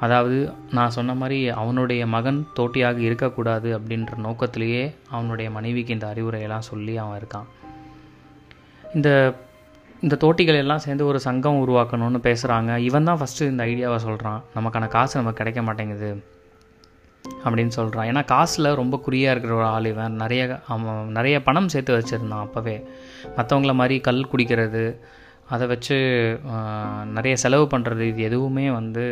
அதாவது 0.00 0.52
நான் 0.70 0.94
சொன்ன 0.96 1.14
மாதிரி 1.14 1.38
அவனுடைய 1.60 2.06
மகன் 2.06 2.46
தோட்டியாக 2.54 2.98
இருக்கக்கூடாது 2.98 3.68
அப்படின்ற 3.78 4.14
நோக்கத்திலேயே 4.16 4.94
அவனுடைய 5.10 5.50
மனைவிக்கு 5.50 5.94
இந்த 5.96 6.06
அறிவுரையெல்லாம் 6.12 6.68
சொல்லி 6.70 6.94
அவன் 6.96 7.18
இருக்கான். 7.20 7.46
இந்த 8.94 9.10
இந்த 10.02 10.14
தோட்டிகள் 10.24 10.62
எல்லாம் 10.62 10.82
சேர்ந்து 10.86 11.06
ஒரு 11.06 11.20
சங்கம் 11.20 11.60
உருவாக்கணும்னு 11.64 12.20
பேசுகிறாங்க 12.28 12.72
இவன் 12.88 13.04
தான் 13.04 13.20
ஃபஸ்ட்டு 13.20 13.50
இந்த 13.52 13.64
ஐடியாவை 13.64 13.96
சொல்கிறான் 13.96 14.42
நமக்கான 14.54 14.88
காசு 14.88 15.20
நமக்கு 15.20 15.40
கிடைக்க 15.42 15.62
மாட்டேங்குது. 15.62 16.10
அப்படின்னு 17.44 17.74
சொல்கிறான் 17.78 18.08
ஏன்னா 18.10 18.22
காசில் 18.32 18.68
ரொம்ப 18.80 18.96
குறியாக 19.06 19.32
இருக்கிற 19.34 19.54
ஒரு 19.58 19.66
ஆள் 19.74 19.88
இவன். 19.90 20.16
நிறைய 20.22 20.42
அவன் 20.74 21.12
நிறைய 21.18 21.36
பணம் 21.48 21.72
சேர்த்து 21.74 21.98
வச்சுருந்தான் 21.98 22.44
அப்போவே. 22.46 22.76
மற்றவங்கள 23.36 23.74
மாதிரி 23.80 23.96
கல் 24.08 24.30
குடிக்கிறது 24.32 24.84
அதை 25.54 25.64
வச்சு 25.72 25.96
நிறைய 27.16 27.34
செலவு 27.44 27.66
பண்ணுறது 27.72 28.04
இது 28.12 28.22
எதுவுமே 28.28 28.66
வந்து 28.78 29.04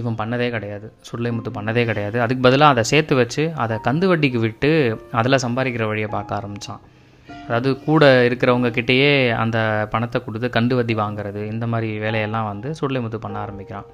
இவன் 0.00 0.16
பண்ணதே 0.20 0.46
கிடையாது. 0.54 0.86
சுள்ளைமுத்து 1.08 1.50
பண்ணதே 1.56 1.82
கிடையாது. 1.88 2.16
அதுக்கு 2.24 2.44
பதிலாக 2.46 2.74
அதை 2.74 2.84
சேர்த்து 2.92 3.14
வச்சு 3.20 3.42
அதை 3.64 3.76
கந்து 3.88 4.06
வட்டிக்கு 4.10 4.40
விட்டு 4.46 4.70
அதில் 5.20 5.42
சம்பாதிக்கிற 5.44 5.86
வழியை 5.90 6.08
பார்க்க 6.16 6.38
ஆரம்பித்தான் 6.38 6.82
அதாவது 7.46 7.70
கூட 7.86 8.04
இருக்கிறவங்க 8.28 8.68
கிட்டேயே 8.76 9.12
அந்த 9.42 9.58
பணத்தை 9.92 10.18
கொடுத்து 10.24 10.48
கண்டு 10.56 10.74
வட்டி 10.78 10.94
வாங்குறது 10.94 11.40
இந்த 11.52 11.66
மாதிரி 11.72 11.90
வேலையெல்லாம் 12.04 12.48
வந்து 12.50 12.68
சுள்ளைமுத்து 12.80 13.18
பண்ண 13.24 13.36
ஆரம்பிக்கிறான். 13.44 13.88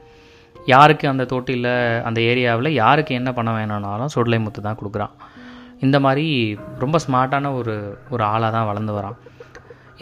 யாருக்கு 0.72 1.06
அந்த 1.12 1.24
தோட்டியில் 1.32 1.72
அந்த 2.08 2.18
ஏரியாவில் 2.30 2.76
யாருக்கு 2.82 3.12
என்ன 3.20 3.30
பண்ண 3.32 3.50
வேணும்னாலும் 3.58 4.12
சுடலைமுத்து 4.14 4.60
தான் 4.66 4.78
கொடுக்குறான். 4.80 5.14
இந்த 5.84 5.96
மாதிரி 6.06 6.26
ரொம்ப 6.84 6.96
ஸ்மார்ட்டான 7.04 7.52
ஒரு 7.60 7.74
ஒரு 8.10 8.22
ஆளாக 8.32 8.50
தான் 8.56 8.68
வளர்ந்து 8.70 8.94
வரான். 8.98 9.16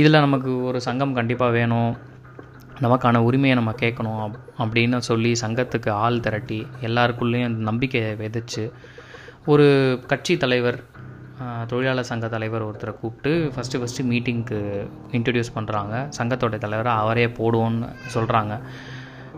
இதில் 0.01 0.25
நமக்கு 0.27 0.51
ஒரு 0.69 0.79
சங்கம் 0.89 1.17
கண்டிப்பாக 1.19 1.57
வேணும். 1.59 1.93
நமக்கான 2.85 3.21
உரிமையை 3.27 3.55
நம்ம 3.59 3.73
கேட்கணும் 3.83 4.19
அப் 4.25 4.37
அப்படின்னு 4.63 4.99
சொல்லி 5.11 5.31
சங்கத்துக்கு 5.43 5.91
ஆள் 6.05 6.25
திரட்டி 6.27 6.59
எல்லாருக்குள்ளேயும் 6.89 7.49
அந்த 7.51 7.63
நம்பிக்கையை 7.71 8.11
விதைச்சு 8.23 8.65
ஒரு 9.53 9.67
கட்சி 10.11 10.35
தலைவர் 10.43 10.79
தொழிலாளர் 11.71 12.09
சங்க 12.11 12.27
தலைவர் 12.35 12.67
ஒருத்தரை 12.67 12.93
கூப்பிட்டு 13.01 13.33
ஃபஸ்ட்டு 13.55 13.81
ஃபஸ்ட்டு 13.81 14.07
மீட்டிங்க்கு 14.11 14.59
இன்ட்ரடியூஸ் 15.19 15.51
பண்ணுறாங்க 15.57 15.95
சங்கத்தோடைய 16.19 16.61
தலைவரை 16.65 16.93
அவரே 17.03 17.27
போடுவோன்னு 17.39 17.89
சொல்கிறாங்க 18.15 18.55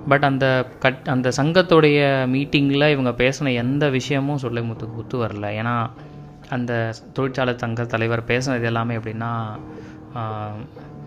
பட் 0.08 0.24
அந்த 0.24 0.46
கட் 0.78 1.08
அந்த 1.08 1.28
சங்கத்துடைய 1.36 1.98
மீட்டிங்கில் 2.34 2.90
இவங்க 2.90 3.10
பேசின 3.22 3.52
எந்த 3.54 3.84
விஷயமும் 3.88 4.42
சொல்லிமுத்துக்கு 4.42 4.96
ஒத்து 4.96 5.16
வரல. 5.24 5.46
ஏன்னா 5.60 5.74
அந்த 6.48 6.72
தொழிற்சாலை 7.12 7.54
சங்க 7.56 7.84
தலைவர் 7.84 8.22
பேசினது 8.26 8.62
எல்லாமே 8.62 8.96
எப்படின்னா 8.96 9.30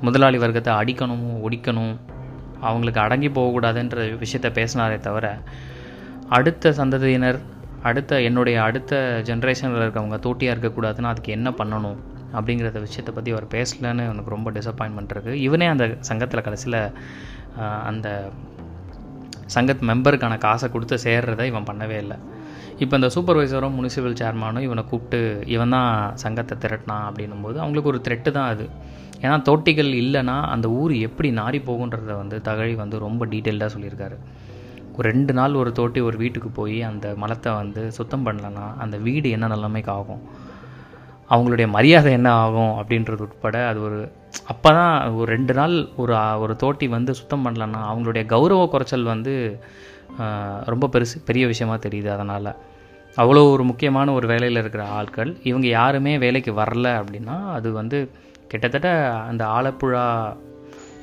முதலாளி 0.02 0.38
வர்க்கத்தை 0.38 0.74
அடிக்கணும் 0.74 1.26
ஒடிக்கணும் 1.48 1.94
அவங்களுக்கு 2.60 3.00
அடங்கி 3.00 3.30
போகக்கூடாதுன்ற 3.30 4.02
விஷயத்த 4.20 4.50
பேசினாரே 4.60 4.98
தவிர 5.00 5.26
அடுத்த 6.30 6.72
சந்ததியினர் 6.72 7.40
அடுத்த 7.84 8.22
என்னுடைய 8.22 8.58
அடுத்த 8.64 9.22
ஜென்ரேஷனில் 9.26 9.84
இருக்கவங்க 9.84 10.18
தோட்டியாக 10.20 10.54
இருக்கக்கூடாதுன்னா 10.56 11.12
அதுக்கு 11.14 11.32
என்ன 11.32 11.50
பண்ணணும் 11.50 12.00
அப்படிங்கிறத 12.34 12.80
விஷயத்தை 12.80 13.14
பற்றி 13.14 13.32
அவர் 13.32 13.48
பேசலன்னு 13.48 14.04
எனக்கு 14.10 14.30
ரொம்ப 14.30 14.52
டிசப்பாயின்மெண்ட் 14.52 15.14
இருக்குது 15.14 15.42
இவனே 15.48 15.66
அந்த 15.66 15.86
சங்கத்தில் 16.00 16.42
கடைசியில் 16.42 16.80
அந்த 17.84 18.08
சங்கத் 19.56 19.88
மெம்பருக்கான 19.90 20.34
காசை 20.46 20.68
கொடுத்து 20.76 20.98
சேர்றதை 21.06 21.46
இவன் 21.52 21.68
பண்ணவே 21.70 21.98
இல்லை. 22.04 22.18
இப்போ 22.84 22.96
இந்த 23.00 23.10
சூப்பர்வைசரும் 23.16 23.76
முனிசிபல் 23.80 24.20
சேர்மானும் 24.22 24.66
இவனை 24.68 24.84
கூப்பிட்டு 24.92 25.20
இவன் 25.56 25.74
தான் 25.76 25.90
சங்கத்தை 26.24 26.56
திரட்டினான் 26.64 27.08
அப்படின்னும்போது 27.10 27.58
அவங்களுக்கு 27.64 27.92
ஒரு 27.94 28.00
த்ரெட்டு 28.06 28.32
தான் 28.38 28.52
அது. 28.54 28.66
ஏன்னா 29.24 29.36
தோட்டிகள் 29.50 29.92
இல்லைன்னா 30.04 30.38
அந்த 30.54 30.68
ஊர் 30.82 30.94
எப்படி 31.08 31.30
நாரி 31.42 31.60
போகுன்றத 31.68 32.14
வந்து 32.22 32.38
தகழி 32.48 32.74
வந்து 32.84 33.04
ரொம்ப 33.08 33.26
டீட்டெயில்டாக 33.34 33.72
சொல்லியிருக்காரு. 33.76 34.18
ஒரு 34.96 35.06
ரெண்டு 35.12 35.34
நாள் 35.40 35.60
ஒரு 35.62 35.72
தோட்டி 35.80 36.00
ஒரு 36.08 36.18
வீட்டுக்கு 36.22 36.50
போய் 36.60 36.80
அந்த 36.92 37.08
மலத்தை 37.24 37.52
வந்து 37.60 37.84
சுத்தம் 37.98 38.26
பண்ணலன்னா 38.28 38.66
அந்த 38.86 38.96
வீடு 39.08 39.28
என்ன 39.36 39.48
நிலைமைக்கு 39.56 39.92
ஆகும்? 40.00 40.24
அவங்களுடைய 41.34 41.68
மரியாதை 41.76 42.10
என்ன 42.18 42.30
ஆகும் 42.46 42.74
அப்படின்றது 42.80 43.24
உட்பட 43.28 43.58
அது 43.68 43.80
ஒரு 43.88 44.00
அப்போ 44.52 44.70
தான் 44.78 45.16
ஒரு 45.20 45.28
ரெண்டு 45.36 45.54
நாள் 45.60 45.76
ஒரு 46.02 46.14
ஒரு 46.44 46.54
தோட்டி 46.64 46.88
வந்து 46.98 47.12
சுத்தம் 47.20 47.46
பண்ணலன்னா 47.46 47.82
அவங்களுடைய 47.92 48.24
கௌரவ 48.34 48.62
குறைச்சல் 48.74 49.12
வந்து 49.14 49.34
ரொம்ப 50.74 50.90
பெருசு 50.94 51.18
பெரிய 51.30 51.44
விஷயமா 51.52 51.76
தெரியுது 51.86 52.10
அதனால். 52.16 52.52
அவ்வளோ 53.18 53.42
ஒரு 53.54 53.64
முக்கியமான 53.70 54.14
ஒரு 54.18 54.26
வேலையில் 54.32 54.62
இருக்கிற 54.62 54.84
ஆட்கள் 55.00 55.32
இவங்க 55.50 55.68
யாருமே 55.68 56.14
வேலைக்கு 56.26 56.52
வரல 56.62 56.88
அப்படின்னா 57.00 57.36
அது 57.58 57.70
வந்து 57.80 57.98
கிட்டத்தட்ட 58.52 58.90
அந்த 59.30 59.44
ஆலப்புழா 59.58 60.06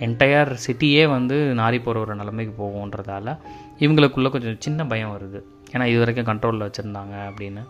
என்டையர் 0.06 0.50
சிட்டியே 0.64 1.04
வந்து 1.16 1.36
நாரி 1.60 1.78
போகிற 1.84 2.02
ஒரு 2.04 2.14
நிலைமைக்கு 2.20 2.54
போகுன்றதால 2.62 3.36
இவங்களுக்குள்ளே 3.84 4.30
கொஞ்சம் 4.34 4.60
சின்ன 4.66 4.84
பயம் 4.90 5.14
வருது. 5.16 5.40
ஏன்னா 5.72 5.84
இது 5.92 5.98
வரைக்கும் 6.02 6.28
கண்ட்ரோலில் 6.30 6.66
வச்சுருந்தாங்க 6.66 7.14
அப்படின்னு. 7.28 7.62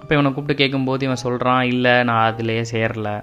அப்போ 0.00 0.12
இவனை 0.16 0.30
கூப்பிட்டு 0.32 0.60
கேட்கும்போது 0.62 1.04
இவன் 1.06 1.24
சொல்கிறான் 1.26 1.64
இல்லை 1.74 1.94
நான் 2.08 2.26
அதிலேயே 2.30 2.64
சேரலை. 2.72 3.14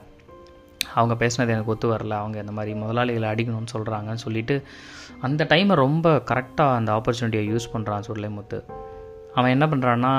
அவங்க 0.96 1.26
பேசினது 1.26 1.54
எனக்கு 1.56 1.72
ஒத்து 1.72 1.88
வரல. 1.94 2.14
அவங்க 2.24 2.40
இந்த 2.40 2.52
மாதிரி 2.52 2.74
முதலாளிகளை 2.76 3.30
அடிக்கணும்னு 3.30 3.74
சொல்கிறாங்கன்னு 3.74 4.26
சொல்லிட்டு 4.26 4.64
அந்த 5.22 5.44
டைமை 5.44 5.76
ரொம்ப 5.76 6.16
கரெக்டாக 6.32 6.78
அந்த 6.80 6.92
ஆப்பர்ச்சுனிட்டியை 6.92 7.46
யூஸ் 7.54 7.72
பண்ணுறான் 7.74 8.30
முத்து 8.30 8.60
அவன் 9.36 9.52
என்ன 9.52 9.66
பண்ணுறான்னா 9.66 10.14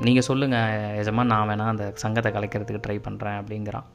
நீங்கள் 0.00 0.22
சொல்லுங்கள் 0.22 1.04
எஜமா 1.04 1.22
நான் 1.22 1.48
வேணால் 1.48 1.72
அந்த 1.74 1.92
சங்கத்தை 1.94 2.32
கலைக்கிறதுக்கு 2.32 2.82
ட்ரை 2.86 2.96
பண்ணுறேன் 3.08 3.38
அப்படிங்கிறான். 3.40 3.86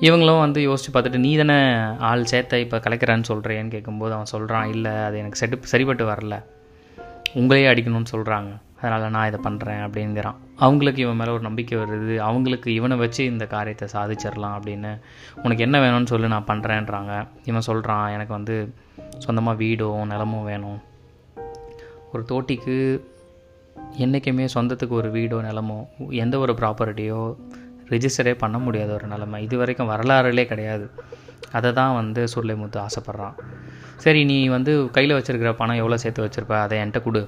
இவங்களும் 0.00 0.38
வந்து 0.38 0.62
யோசித்து 0.62 1.00
பார்த்துட்டு 1.00 1.18
நீ 1.18 1.36
தானே 1.36 1.58
ஆள் 1.98 2.24
சேர்த்த 2.24 2.58
இப்போ 2.58 2.78
கலைக்கிறேன்னு 2.78 3.28
சொல்கிறேன்னு 3.28 3.68
கேட்கும்போது 3.68 4.12
அவன் 4.12 4.32
சொல்கிறான் 4.34 4.68
இல்லை 4.68 4.92
அது 4.92 5.18
எனக்கு 5.18 5.40
செட்டு 5.40 5.62
சரிப்பட்டு 5.62 6.06
வரல. 6.10 6.42
உங்களையே 7.34 7.68
அடிக்கணும்னு 7.72 8.12
சொல்கிறாங்க 8.12 8.52
அதனால் 8.80 9.12
நான் 9.14 9.28
இதை 9.30 9.38
பண்ணுறேன் 9.46 9.82
அப்படிங்கிறான். 9.86 10.36
அவங்களுக்கு 10.64 11.00
இவன் 11.04 11.18
மேலே 11.20 11.30
ஒரு 11.36 11.44
நம்பிக்கை 11.48 11.76
வருது. 11.78 12.14
அவங்களுக்கு 12.28 12.68
இவனை 12.74 12.96
வச்சு 12.96 13.22
இந்த 13.24 13.46
காரியத்தை 13.54 13.88
சாதிச்சிடலாம் 13.94 14.56
அப்படின்னு 14.58 14.92
உனக்கு 15.42 15.64
என்ன 15.66 15.78
வேணும்னு 15.84 16.12
சொல்லி 16.12 16.28
நான் 16.34 16.50
பண்ணுறேன்றாங்க 16.50 17.14
இவன் 17.44 17.66
சொல்கிறான் 17.68 18.12
எனக்கு 18.16 18.32
வந்து 18.38 18.56
சொந்தமாக 19.24 19.60
வீடும் 19.62 20.10
நிலமும் 20.12 20.48
வேணும். 20.50 20.78
ஒரு 22.12 22.22
தோட்டிக்கு 22.28 22.76
என்றைக்குமே 24.04 24.46
சொந்தத்துக்கு 24.54 24.94
ஒரு 25.00 25.08
வீடோ 25.10 25.36
நிலமோ 25.48 25.78
எந்த 26.24 26.38
ஒரு 26.38 26.52
ப்ராப்பர்ட்டியோ 26.52 27.20
ரிஜிஸ்டரே 27.92 28.34
பண்ண 28.34 28.56
முடியாத 28.58 28.90
ஒரு 28.92 29.06
நிலமை. 29.06 29.38
இது 29.46 29.56
வரைக்கும் 29.56 29.90
வரலாறுலே 29.90 30.44
கிடையாது. 30.44 30.86
அதை 31.52 31.72
தான் 31.72 31.94
வந்து 31.94 32.22
முத்து 32.62 32.80
ஆசைப்பட்றான். 32.86 33.36
சரி 33.96 34.20
நீ 34.24 34.48
வந்து 34.48 34.72
கையில் 34.92 35.16
வச்சுருக்கிற 35.16 35.52
பணம் 35.52 35.80
எவ்வளோ 35.82 35.96
சேர்த்து 35.96 36.24
வச்சுருப்ப? 36.26 36.54
அதை 36.64 36.78
என்கிட்ட 36.78 37.00
கொடு. 37.02 37.22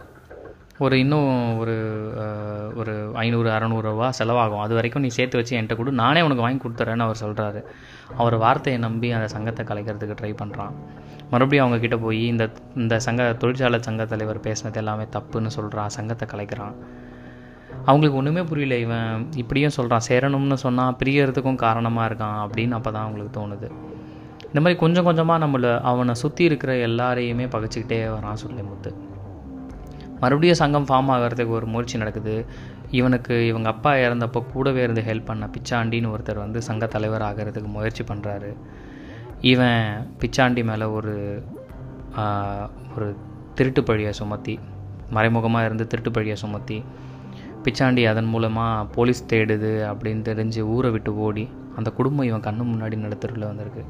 ஒரு 0.81 0.95
இன்னும் 1.03 1.31
ஒரு 1.63 1.75
ஒரு 2.81 2.93
ஐநூறு 3.23 3.49
அறநூறுரூவா 3.57 4.07
செலவாகும். 4.19 4.63
அது 4.65 4.73
வரைக்கும் 4.77 5.05
நீ 5.05 5.11
சேர்த்து 5.17 5.39
வச்சு 5.39 5.57
என்கிட்ட 5.57 5.75
கொடு. 5.79 5.93
நானே 6.01 6.21
உனக்கு 6.27 6.45
வாங்கி 6.45 6.61
கொடுத்துறேன்னு 6.63 7.05
அவர் 7.07 7.21
சொல்கிறாரு 7.23 7.61
அவர் 8.23 8.37
வார்த்தையை 8.45 8.79
நம்பி 8.85 9.09
அந்த 9.17 9.29
சங்கத்தை 9.35 9.65
கலைக்கிறதுக்கு 9.71 10.17
ட்ரை 10.21 10.33
பண்ணுறான் 10.41 10.75
மறுபடியும் 11.33 11.65
அவங்கக்கிட்ட 11.65 11.99
போய் 12.05 12.23
இந்த 12.33 12.45
இந்த 12.83 12.95
சங்க 13.07 13.29
தொழிற்சாலை 13.43 13.81
சங்க 13.89 14.07
தலைவர் 14.13 14.41
பேசினது 14.47 14.81
எல்லாமே 14.83 15.07
தப்புன்னு 15.17 15.53
சொல்கிறான் 15.59 15.95
சங்கத்தை 15.99 16.27
கலைக்கிறான். 16.33 16.75
அவங்களுக்கு 17.87 18.19
ஒன்றுமே 18.23 18.43
புரியல. 18.51 18.75
இவன் 18.87 19.29
இப்படியும் 19.43 19.77
சொல்கிறான் 19.79 20.07
சேரணும்னு 20.11 20.59
சொன்னால் 20.67 20.99
பிரியறதுக்கும் 21.03 21.63
காரணமாக 21.67 22.09
இருக்கான் 22.11 22.41
அப்படின்னு 22.45 22.77
அப்போ 22.79 22.91
தான் 22.91 23.07
அவங்களுக்கு 23.07 23.35
தோணுது. 23.41 23.71
இந்த 24.51 24.61
மாதிரி 24.63 24.79
கொஞ்சம் 24.85 25.09
கொஞ்சமாக 25.09 25.43
நம்மளை 25.47 25.73
அவனை 25.91 26.15
சுற்றி 26.25 26.45
இருக்கிற 26.51 26.75
எல்லாரையுமே 26.89 27.47
பகைச்சிக்கிட்டே 27.57 28.01
வரான் 28.17 28.43
சொல்லி 28.45 28.65
முத்து 28.71 28.93
மறுபடியும் 30.23 30.61
சங்கம் 30.63 30.89
ஃபார்ம் 30.89 31.11
ஆகிறதுக்கு 31.15 31.57
ஒரு 31.59 31.67
முயற்சி 31.73 31.97
நடக்குது. 32.03 32.35
இவனுக்கு 32.99 33.35
இவங்க 33.51 33.69
அப்பா 33.75 33.93
இறந்தப்போ 34.05 34.41
கூடவே 34.53 34.81
இருந்து 34.87 35.03
ஹெல்ப் 35.09 35.31
பண்ண 35.31 35.45
பிச்சாண்டின்னு 35.55 36.13
ஒருத்தர் 36.15 36.45
வந்து 36.45 36.61
சங்க 36.69 36.87
தலைவர் 36.95 37.25
ஆகிறதுக்கு 37.29 37.71
முயற்சி 37.77 38.05
பண்ணுறாரு 38.11 38.51
இவன் 39.53 39.85
பிச்சாண்டி 40.23 40.63
மேலே 40.71 40.87
ஒரு 40.99 41.15
ஒரு 42.95 43.09
திருட்டு 43.59 43.83
பழியை 43.89 44.13
சுமத்தி 44.19 44.55
மறைமுகமாக 45.17 45.67
இருந்து 45.69 45.85
திருட்டு 45.93 46.11
பழியை 46.17 46.37
சுமத்தி 46.43 46.77
பிச்சாண்டி 47.65 48.03
அதன் 48.11 48.31
மூலமாக 48.35 48.87
போலீஸ் 48.95 49.21
தேடுது 49.33 49.73
அப்படின்னு 49.91 50.23
தெரிஞ்சு 50.29 50.61
ஊரை 50.75 50.91
விட்டு 50.95 51.13
ஓடி 51.27 51.45
அந்த 51.79 51.89
குடும்பம் 51.99 52.29
இவன் 52.31 52.47
கண்ணு 52.47 52.65
முன்னாடி 52.71 52.97
நடத்துறதுல 53.05 53.51
வந்திருக்கு. 53.51 53.83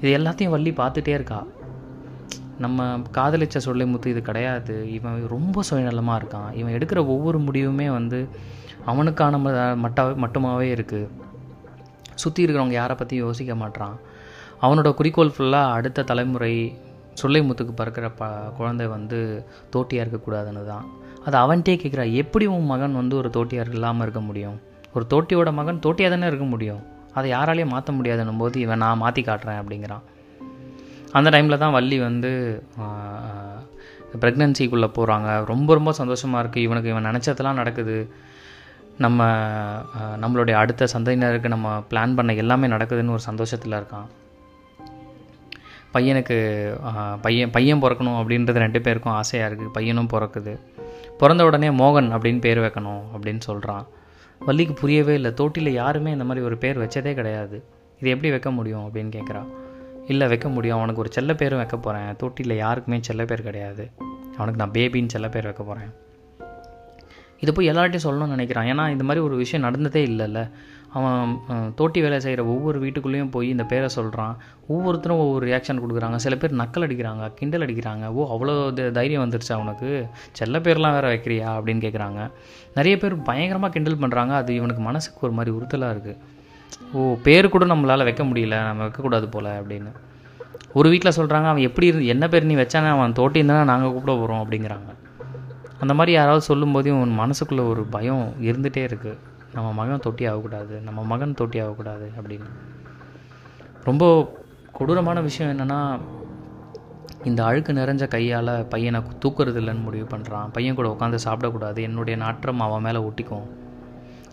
இது 0.00 0.10
எல்லாத்தையும் 0.18 0.54
வள்ளி 0.54 0.70
பார்த்துட்டே 0.80 1.12
இருக்கா. 1.18 1.40
நம்ம 2.64 2.86
காதலிச்ச 3.18 3.58
சொல்லை 3.66 3.86
முத்து 3.92 4.12
இது 4.14 4.22
கிடையாது. 4.28 4.76
இவன் 4.96 5.18
ரொம்ப 5.34 5.62
சுயநலமாக 5.70 6.20
இருக்கான். 6.20 6.50
இவன் 6.60 6.74
எடுக்கிற 6.78 7.00
ஒவ்வொரு 7.14 7.40
முடிவுமே 7.48 7.88
வந்து 7.98 8.20
அவனுக்கான 8.92 9.38
மட்ட 9.84 10.04
மட்டுமாகவே 10.22 10.68
இருக்குது 10.76 11.10
சுற்றி 12.22 12.40
இருக்கிறவங்க 12.44 12.76
யாரை 12.80 12.94
பற்றியும் 12.96 13.26
யோசிக்க 13.26 13.52
மாட்டான் 13.62 13.94
அவனோட 14.64 14.88
குறிக்கோள் 14.98 15.34
ஃபுல்லாக 15.36 15.76
அடுத்த 15.76 16.04
தலைமுறை 16.10 16.54
சொல்லை 17.20 17.40
முத்துக்கு 17.46 17.72
பறக்கிற 17.78 18.06
ப 18.18 18.28
குழந்தை 18.58 18.84
வந்து 18.94 19.18
தோட்டியாக 19.74 20.04
இருக்கக்கூடாதுன்னு 20.04 20.62
தான். 20.70 20.84
அது 21.26 21.36
அவன்கிட்டே 21.42 21.74
கேட்குறா 21.82 22.04
எப்படி 22.22 22.44
உன் 22.54 22.70
மகன் 22.72 22.98
வந்து 23.00 23.14
ஒரு 23.20 23.28
தோட்டியார் 23.36 23.72
இல்லாமல் 23.76 24.04
இருக்க 24.06 24.20
முடியும்? 24.28 24.56
ஒரு 24.94 25.04
தோட்டியோட 25.12 25.50
மகன் 25.58 25.82
தோட்டியாக 25.86 26.12
தானே 26.14 26.28
இருக்க 26.30 26.46
முடியும்? 26.54 26.82
அதை 27.18 27.26
யாராலையும் 27.34 27.72
மாற்ற 27.74 27.92
முடியாதுன்னும் 27.98 28.40
போது 28.42 28.56
இவன் 28.64 28.82
நான் 28.84 29.02
மாற்றி 29.02 29.22
காட்டுறேன் 29.22 29.60
அப்படிங்கிறான். 29.62 30.04
அந்த 31.18 31.28
டைமில் 31.34 31.62
தான் 31.62 31.74
வள்ளி 31.76 31.96
வந்து 32.08 32.30
ப்ரெக்னென்சிக்குள்ளே 34.22 34.88
போகிறாங்க 34.96 35.28
ரொம்ப 35.50 35.70
ரொம்ப 35.78 35.90
சந்தோஷமாக 35.98 36.42
இருக்குது 36.42 36.64
இவனுக்கு 36.66 36.92
இவன் 36.92 37.08
நினச்சதெல்லாம் 37.08 37.60
நடக்குது. 37.60 37.96
நம்ம 39.04 39.28
நம்மளுடைய 40.22 40.56
அடுத்த 40.62 40.88
சந்தையினருக்கு 40.94 41.54
நம்ம 41.54 41.68
பிளான் 41.90 42.16
பண்ண 42.18 42.34
எல்லாமே 42.42 42.66
நடக்குதுன்னு 42.74 43.14
ஒரு 43.16 43.24
சந்தோஷத்தில் 43.28 43.78
இருக்கான். 43.78 44.08
பையனுக்கு 45.94 46.36
பையன் 47.24 47.52
பையன் 47.56 47.82
பிறக்கணும் 47.84 48.18
அப்படின்றது 48.20 48.64
ரெண்டு 48.64 48.80
பேருக்கும் 48.84 49.16
ஆசையாக 49.20 49.48
இருக்குது 49.48 49.74
பையனும் 49.78 50.12
பிறக்குது. 50.12 50.54
பிறந்த 51.22 51.42
உடனே 51.48 51.68
மோகன் 51.80 52.08
அப்படின்னு 52.16 52.44
பேர் 52.46 52.62
வைக்கணும் 52.66 53.02
அப்படின்னு 53.14 53.42
சொல்கிறான் 53.48 53.84
வள்ளிக்கு 54.46 54.74
புரியவே 54.82 55.14
இல்லை. 55.18 55.32
தோட்டியில் 55.40 55.78
யாருமே 55.82 56.12
இந்த 56.16 56.24
மாதிரி 56.28 56.46
ஒரு 56.50 56.56
பேர் 56.62 56.82
வச்சதே 56.84 57.12
கிடையாது. 57.18 57.58
இது 58.00 58.12
எப்படி 58.14 58.30
வைக்க 58.36 58.50
முடியும் 58.60 58.86
அப்படின்னு 58.86 59.12
கேட்குறான் 59.18 59.50
இல்லை 60.12 60.26
வைக்க 60.28 60.48
முடியும். 60.48 60.78
அவனுக்கு 60.78 61.02
ஒரு 61.04 61.10
செல்ல 61.12 61.32
பேரும் 61.34 61.60
வைக்க 61.62 61.76
போகிறேன் 61.76 62.16
தொட்டியில் 62.16 62.56
யாருக்குமே 62.56 62.98
செல்ல 63.08 63.24
பேர் 63.24 63.48
கிடையாது. 63.48 63.86
அவனுக்கு 64.36 64.62
நான் 64.62 64.76
பேபின்னு 64.78 65.14
செல்ல 65.14 65.28
பேர் 65.28 65.48
வைக்க 65.50 65.62
போகிறேன் 65.62 65.92
இதை 67.42 67.52
போய் 67.54 67.70
எல்லார்ட்டையும் 67.70 68.06
சொல்லணும்னு 68.06 68.34
நினைக்கிறான். 68.36 68.68
ஏன்னா 68.72 68.84
இந்த 68.94 69.04
மாதிரி 69.04 69.20
ஒரு 69.24 69.36
விஷயம் 69.36 69.64
நடந்ததே 69.66 70.02
இல்லைல்ல. 70.06 70.40
அவன் 70.96 71.30
தோட்டி 71.78 72.00
வேலை 72.04 72.18
செய்கிற 72.20 72.42
ஒவ்வொரு 72.52 72.78
வீட்டுக்குள்ளேயும் 72.84 73.30
போய் 73.30 73.48
இந்த 73.52 73.64
பேரை 73.64 73.88
சொல்கிறான் 73.96 74.34
ஒவ்வொருத்தரும் 74.72 75.22
ஒவ்வொரு 75.24 75.44
ரியாக்ஷன் 75.50 75.80
கொடுக்குறாங்க. 75.82 76.18
சில 76.24 76.36
பேர் 76.36 76.58
நக்கல் 76.62 76.86
அடிக்கிறாங்க 76.86 77.30
கிண்டல் 77.38 77.64
அடிக்கிறாங்க. 77.66 78.06
ஓ 78.18 78.26
அவ்வளோ 78.34 78.54
தைரியம் 78.98 79.24
வந்துருச்சு 79.24 79.52
அவனுக்கு 79.58 79.90
செல்ல 80.40 80.58
பேர்லாம் 80.58 80.96
வேறு 80.98 81.12
வைக்கிறியா? 81.14 81.48
அப்படின்னு 81.56 81.84
கேட்குறாங்க 81.86 82.20
நிறைய 82.74 82.96
பேர் 82.98 83.16
பயங்கரமாக 83.30 83.72
கிண்டல் 83.76 84.00
பண்ணுறாங்க 84.04 84.34
அது 84.42 84.54
இவனுக்கு 84.60 84.84
மனசுக்கு 84.90 85.26
ஒரு 85.28 85.36
மாதிரி 85.38 85.56
உறுத்தலாக 85.58 85.94
இருக்குது 85.96 86.18
ஓ 86.92 87.16
பேர் 87.22 87.48
கூட 87.48 87.64
நம்மளால் 87.64 88.04
வைக்க 88.04 88.22
முடியல 88.24 88.56
நம்ம 88.64 88.86
வைக்கக்கூடாது 88.86 89.30
போல் 89.30 89.44
அப்படின்னு. 89.44 89.90
ஒரு 90.72 90.88
வீட்டில் 90.88 91.16
சொல்கிறாங்க 91.16 91.44
அவன் 91.44 91.66
எப்படி 91.68 91.86
இருந்து 91.86 92.06
என்ன 92.06 92.28
பேர் 92.28 92.44
நீ 92.44 92.54
வச்சானே 92.54 92.88
அவன் 92.88 93.12
தோட்டியிருந்தானே 93.12 93.64
நாங்கள் 93.64 93.92
கூப்பிட 93.92 94.12
போகிறோம் 94.16 94.42
அப்படிங்கிறாங்க. 94.44 94.90
அந்த 95.80 95.94
மாதிரி 95.94 96.12
யாராவது 96.12 96.44
சொல்லும்போதே 96.44 96.90
உன் 96.90 97.18
மனசுக்குள்ளே 97.20 97.68
ஒரு 97.68 97.84
பயம் 97.84 98.34
இருந்துகிட்டே 98.42 98.82
இருக்குது 98.90 99.16
நம்ம 99.54 99.72
மகன் 99.72 99.98
தொட்டி 99.98 100.26
ஆகக்கூடாது 100.26 100.80
நம்ம 100.80 101.02
மகன் 101.02 101.34
தொட்டி 101.34 101.58
ஆகக்கூடாது 101.58 102.12
அப்படின்னு. 102.20 102.48
ரொம்ப 103.84 104.04
கொடூரமான 104.72 105.20
விஷயம் 105.20 105.52
என்னென்னா 105.52 105.98
இந்த 107.24 107.44
அழுக்கு 107.44 107.72
நிறைஞ்ச 107.72 108.08
கையால் 108.08 108.66
பையனை 108.68 109.00
தூக்குறது 109.24 109.58
இல்லைன்னு 109.60 109.82
முடிவு 109.82 110.06
பண்ணுறான் 110.16 110.48
பையன் 110.52 110.74
கூட 110.74 110.96
உட்காந்து 110.98 111.18
சாப்பிடக்கூடாது 111.24 111.80
என்னுடைய 111.80 112.18
நாற்றம் 112.18 112.60
அவன் 112.60 112.82
மேலே 112.82 112.98
ஒட்டிக்கும். 112.98 113.46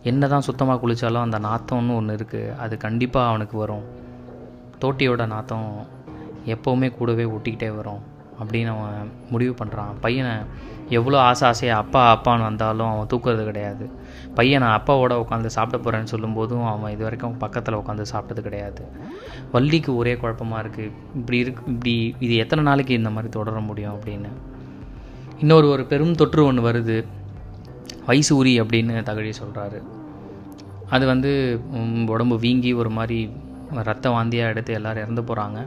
என்ன 0.04 0.28
தான் 0.28 0.46
சுத்தமாக 0.48 0.80
குளித்தாலும் 0.82 1.26
அந்த 1.26 1.40
நாத்தம்னு 1.40 1.96
ஒன்று 1.96 2.18
இருக்குது 2.18 2.54
அது 2.64 2.78
கண்டிப்பாக 2.78 3.30
அவனுக்கு 3.32 3.58
வரும். 3.58 3.86
தோட்டியோட 4.84 5.24
நாத்தம் 5.34 5.68
எப்போவுமே 6.46 6.88
கூடவே 6.98 7.26
ஒட்டிக்கிட்டே 7.36 7.76
வரும் 7.76 8.04
அப்படின்னு 8.40 8.70
அவன் 8.74 9.10
முடிவு 9.32 9.54
பண்ணுறான் 9.62 9.94
பையனை 10.04 10.34
எவ்வளோ 10.98 11.18
ஆசை 11.20 11.48
ஆசையாக 11.48 11.82
அப்பா 11.84 12.02
அப்பான்னு 12.14 12.48
வந்தாலும் 12.48 12.92
அவன் 12.92 13.10
தூக்குறது 13.14 13.44
கிடையாது. 13.50 13.86
பையனை 14.38 14.68
அப்பாவோட 14.68 15.14
உட்காந்து 15.24 15.50
சாப்பிட 15.58 15.78
போகிறேன்னு 15.78 16.12
சொல்லும்போதும் 16.14 16.66
அவன் 16.72 16.92
இது 16.92 17.04
வரைக்கும் 17.04 17.38
பக்கத்தில் 17.38 17.80
உட்காந்து 17.82 18.06
சாப்பிட்டது 18.14 18.42
கிடையாது. 18.48 18.84
வள்ளிக்கு 19.52 19.96
ஒரே 19.96 20.18
குழப்பமாக 20.18 20.64
இருக்குது 20.64 20.92
இப்படி 21.16 21.38
இருக்கு 21.38 21.64
இப்படி 21.66 22.16
இது 22.20 22.36
எத்தனை 22.36 22.64
நாளைக்கு 22.64 22.94
இந்த 22.94 23.10
மாதிரி 23.10 23.32
தொடர 23.34 23.60
முடியும் 23.60 23.96
அப்படின்னு. 23.98 24.32
இன்னொரு 25.40 25.70
ஒரு 25.70 25.86
பெரும் 25.86 26.16
தொற்று 26.16 26.46
ஒன்று 26.46 26.70
வருது. 26.70 27.06
வைசூரி 28.10 28.54
அப்படின்னு 28.64 29.08
தகழி 29.10 29.34
சொல்கிறாரு 29.42 29.80
அது 30.96 31.06
வந்து 31.14 31.32
உடம்பு 32.14 32.36
வீங்கி 32.46 32.72
ஒரு 32.82 32.92
மாதிரி 32.98 33.20
ரத்த 33.88 34.06
வாந்தியாக 34.16 34.52
எடுத்து 34.54 34.72
எல்லோரும் 34.78 35.04
இறந்து 35.06 35.24
போகிறாங்க 35.30 35.60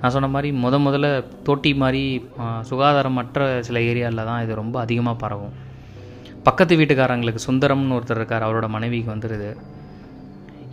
நான் 0.00 0.12
சொன்ன 0.14 0.28
மாதிரி 0.34 0.48
முத 0.64 0.74
முதல்ல 0.84 1.08
தொட்டி 1.46 1.70
மாதிரி 1.82 2.02
சுகாதாரமற்ற 2.68 3.46
சில 3.68 3.78
ஏரியாவில் 3.90 4.28
தான் 4.28 4.42
இது 4.44 4.60
ரொம்ப 4.60 4.76
அதிகமாக 4.84 5.16
பரவும். 5.22 5.54
பக்கத்து 6.48 6.74
வீட்டுக்காரங்களுக்கு 6.80 7.40
சுந்தரம்னு 7.46 7.96
ஒருத்தர் 7.96 8.20
இருக்கார் 8.20 8.46
அவரோட 8.48 8.66
மனைவிக்கு 8.74 9.10
வந்துடுது 9.14 9.50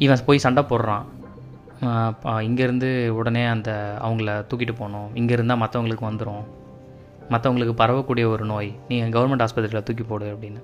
இவன் 0.06 0.24
போய் 0.28 0.44
சண்டை 0.46 0.64
போடுறான். 0.72 1.06
இங்கேருந்து 2.48 2.90
உடனே 3.20 3.44
அந்த 3.56 3.72
அவங்கள 4.06 4.38
தூக்கிட்டு 4.50 4.76
போகணும். 4.82 5.10
இங்கே 5.22 5.36
இருந்தால் 5.38 5.62
மற்றவங்களுக்கு 5.64 6.08
வந்துடும் 6.10 6.44
மற்றவங்களுக்கு 7.34 7.76
பரவக்கூடிய 7.82 8.26
ஒரு 8.36 8.46
நோய். 8.54 8.72
நீங்கள் 8.90 9.14
கவர்மெண்ட் 9.16 9.46
ஆஸ்பத்திரியில் 9.46 9.88
தூக்கி 9.90 10.06
போடு 10.12 10.28
அப்படின்னு. 10.34 10.62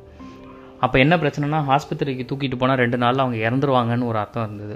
அப்போ 0.85 0.97
என்ன 1.03 1.13
பிரச்சனைனா 1.21 1.59
ஆஸ்பத்திரிக்கு 1.75 2.23
தூக்கிட்டு 2.29 2.57
போனால் 2.61 2.81
ரெண்டு 2.83 2.97
நாளில் 3.03 3.23
அவங்க 3.23 3.37
இறந்துருவாங்கன்னு 3.47 4.09
ஒரு 4.11 4.17
அர்த்தம் 4.21 4.45
இருந்தது. 4.47 4.75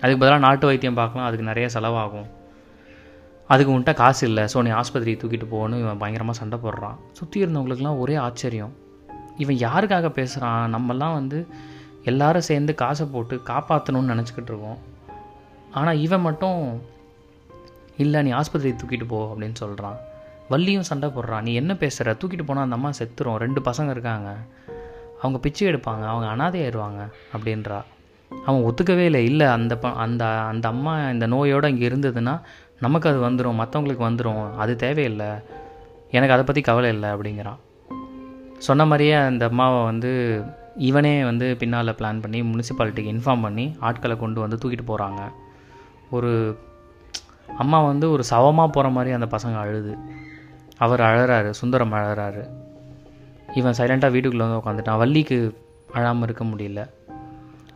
அதுக்கு 0.00 0.20
பதிலாக 0.22 0.42
நாட்டு 0.46 0.64
வைத்தியம் 0.68 0.98
பார்க்கலாம் 1.00 1.26
அதுக்கு 1.28 1.48
நிறைய 1.50 1.66
செலவாகும். 1.74 2.28
அதுக்கு 3.52 3.72
உன்ட்ட 3.76 3.92
காசு 4.00 4.22
இல்லை 4.28 4.44
ஸோ 4.52 4.58
நீ 4.66 4.70
ஆஸ்பத்திரிக்கு 4.80 5.22
தூக்கிட்டு 5.22 5.48
போகணும் 5.54 5.80
இவன் 5.82 6.00
பயங்கரமாக 6.02 6.36
சண்டை 6.40 6.58
போடுறான். 6.64 6.96
சுற்றி 7.18 7.38
இருந்தவங்களுக்குலாம் 7.44 8.00
ஒரே 8.04 8.16
ஆச்சரியம். 8.26 8.72
இவன் 9.42 9.58
யாருக்காக 9.66 10.08
பேசுகிறான் 10.18 10.72
நம்மலாம் 10.74 11.16
வந்து 11.18 11.38
எல்லாரும் 12.10 12.46
சேர்ந்து 12.50 12.72
காசை 12.82 13.04
போட்டு 13.12 13.34
காப்பாற்றணும்னு 13.50 14.12
நினச்சிக்கிட்டு 14.12 14.50
இருக்கோம். 14.52 14.80
ஆனால் 15.80 16.00
இவன் 16.06 16.24
மட்டும் 16.28 16.60
இல்லை 18.04 18.20
நீ 18.26 18.30
ஆஸ்பத்திரிக்கு 18.40 18.80
தூக்கிட்டு 18.82 19.08
போ 19.12 19.20
அப்படின்னு 19.32 19.58
சொல்கிறான் 19.62 19.98
வள்ளியும் 20.52 20.88
சண்டை 20.88 21.08
போடுறான். 21.16 21.44
நீ 21.46 21.52
என்ன 21.60 21.72
பேசுகிற 21.82 22.14
தூக்கிட்டு 22.20 22.46
போனால் 22.48 22.66
அந்த 22.66 22.76
அம்மா 22.78 22.90
செத்துரும். 22.98 23.38
ரெண்டு 23.44 23.60
பசங்க 23.68 23.90
இருக்காங்க. 23.96 24.30
அவங்க 25.22 25.38
பிச்சை 25.38 25.64
எடுப்பாங்க 25.68 26.04
அவங்க 26.12 26.28
அனாதையாயிருவாங்க 26.34 27.00
அப்படின்றா. 27.34 27.80
அவன் 28.46 28.64
ஒத்துக்கவே 28.68 29.04
இல்லை. 29.10 29.24
இல்லை 29.24 29.46
அந்த 29.46 29.74
ப 29.82 29.88
அந்த 30.04 30.24
அந்த 30.50 30.66
அம்மா 30.68 30.94
இந்த 31.08 31.26
நோயோடு 31.26 31.70
இங்கே 31.72 31.88
இருந்ததுன்னா 31.88 32.34
நமக்கு 32.80 33.08
அது 33.10 33.18
வந்துடும் 33.26 33.60
மற்றவங்களுக்கு 33.62 34.04
வந்துடும் 34.08 34.40
அது 34.56 34.72
தேவையில்லை. 34.76 35.28
எனக்கு 36.10 36.34
அதை 36.34 36.46
பற்றி 36.46 36.60
கவலை 36.60 36.88
இல்லை 36.92 37.08
அப்படிங்கிறான். 37.08 37.60
சொன்ன 38.58 38.84
மாதிரியே 38.84 39.14
அந்த 39.30 39.44
அம்மாவை 39.50 39.78
வந்து 39.84 40.10
இவனே 40.88 41.14
வந்து 41.24 41.46
பின்னால் 41.56 41.96
பிளான் 41.98 42.20
பண்ணி 42.20 42.40
முனிசிபாலிட்டிக்கு 42.42 43.12
இன்ஃபார்ம் 43.14 43.42
பண்ணி 43.42 43.64
ஆட்களை 43.80 44.16
கொண்டு 44.16 44.40
வந்து 44.40 44.58
தூக்கிட்டு 44.62 44.84
போகிறாங்க 44.86 45.22
ஒரு 46.10 46.30
அம்மா 47.56 47.78
வந்து 47.82 48.06
ஒரு 48.10 48.24
சவமாக 48.30 48.68
போகிற 48.76 48.88
மாதிரி 48.88 49.12
அந்த 49.14 49.28
பசங்க 49.36 49.56
அழுது. 49.56 49.94
அவர் 50.78 51.00
அழறாரு 51.00 51.50
சுந்தரம் 51.60 51.96
அழறாரு. 51.98 52.42
இவன் 53.54 53.74
சைலண்ட்டாக 53.78 54.10
வீட்டுக்குள்ளே 54.10 54.46
வந்து 54.46 54.60
உட்காந்துட்டான் 54.70 54.96
வள்ளிக்கு 54.96 55.58
அழாமல் 55.92 56.22
இருக்க 56.22 56.44
முடியல. 56.44 56.90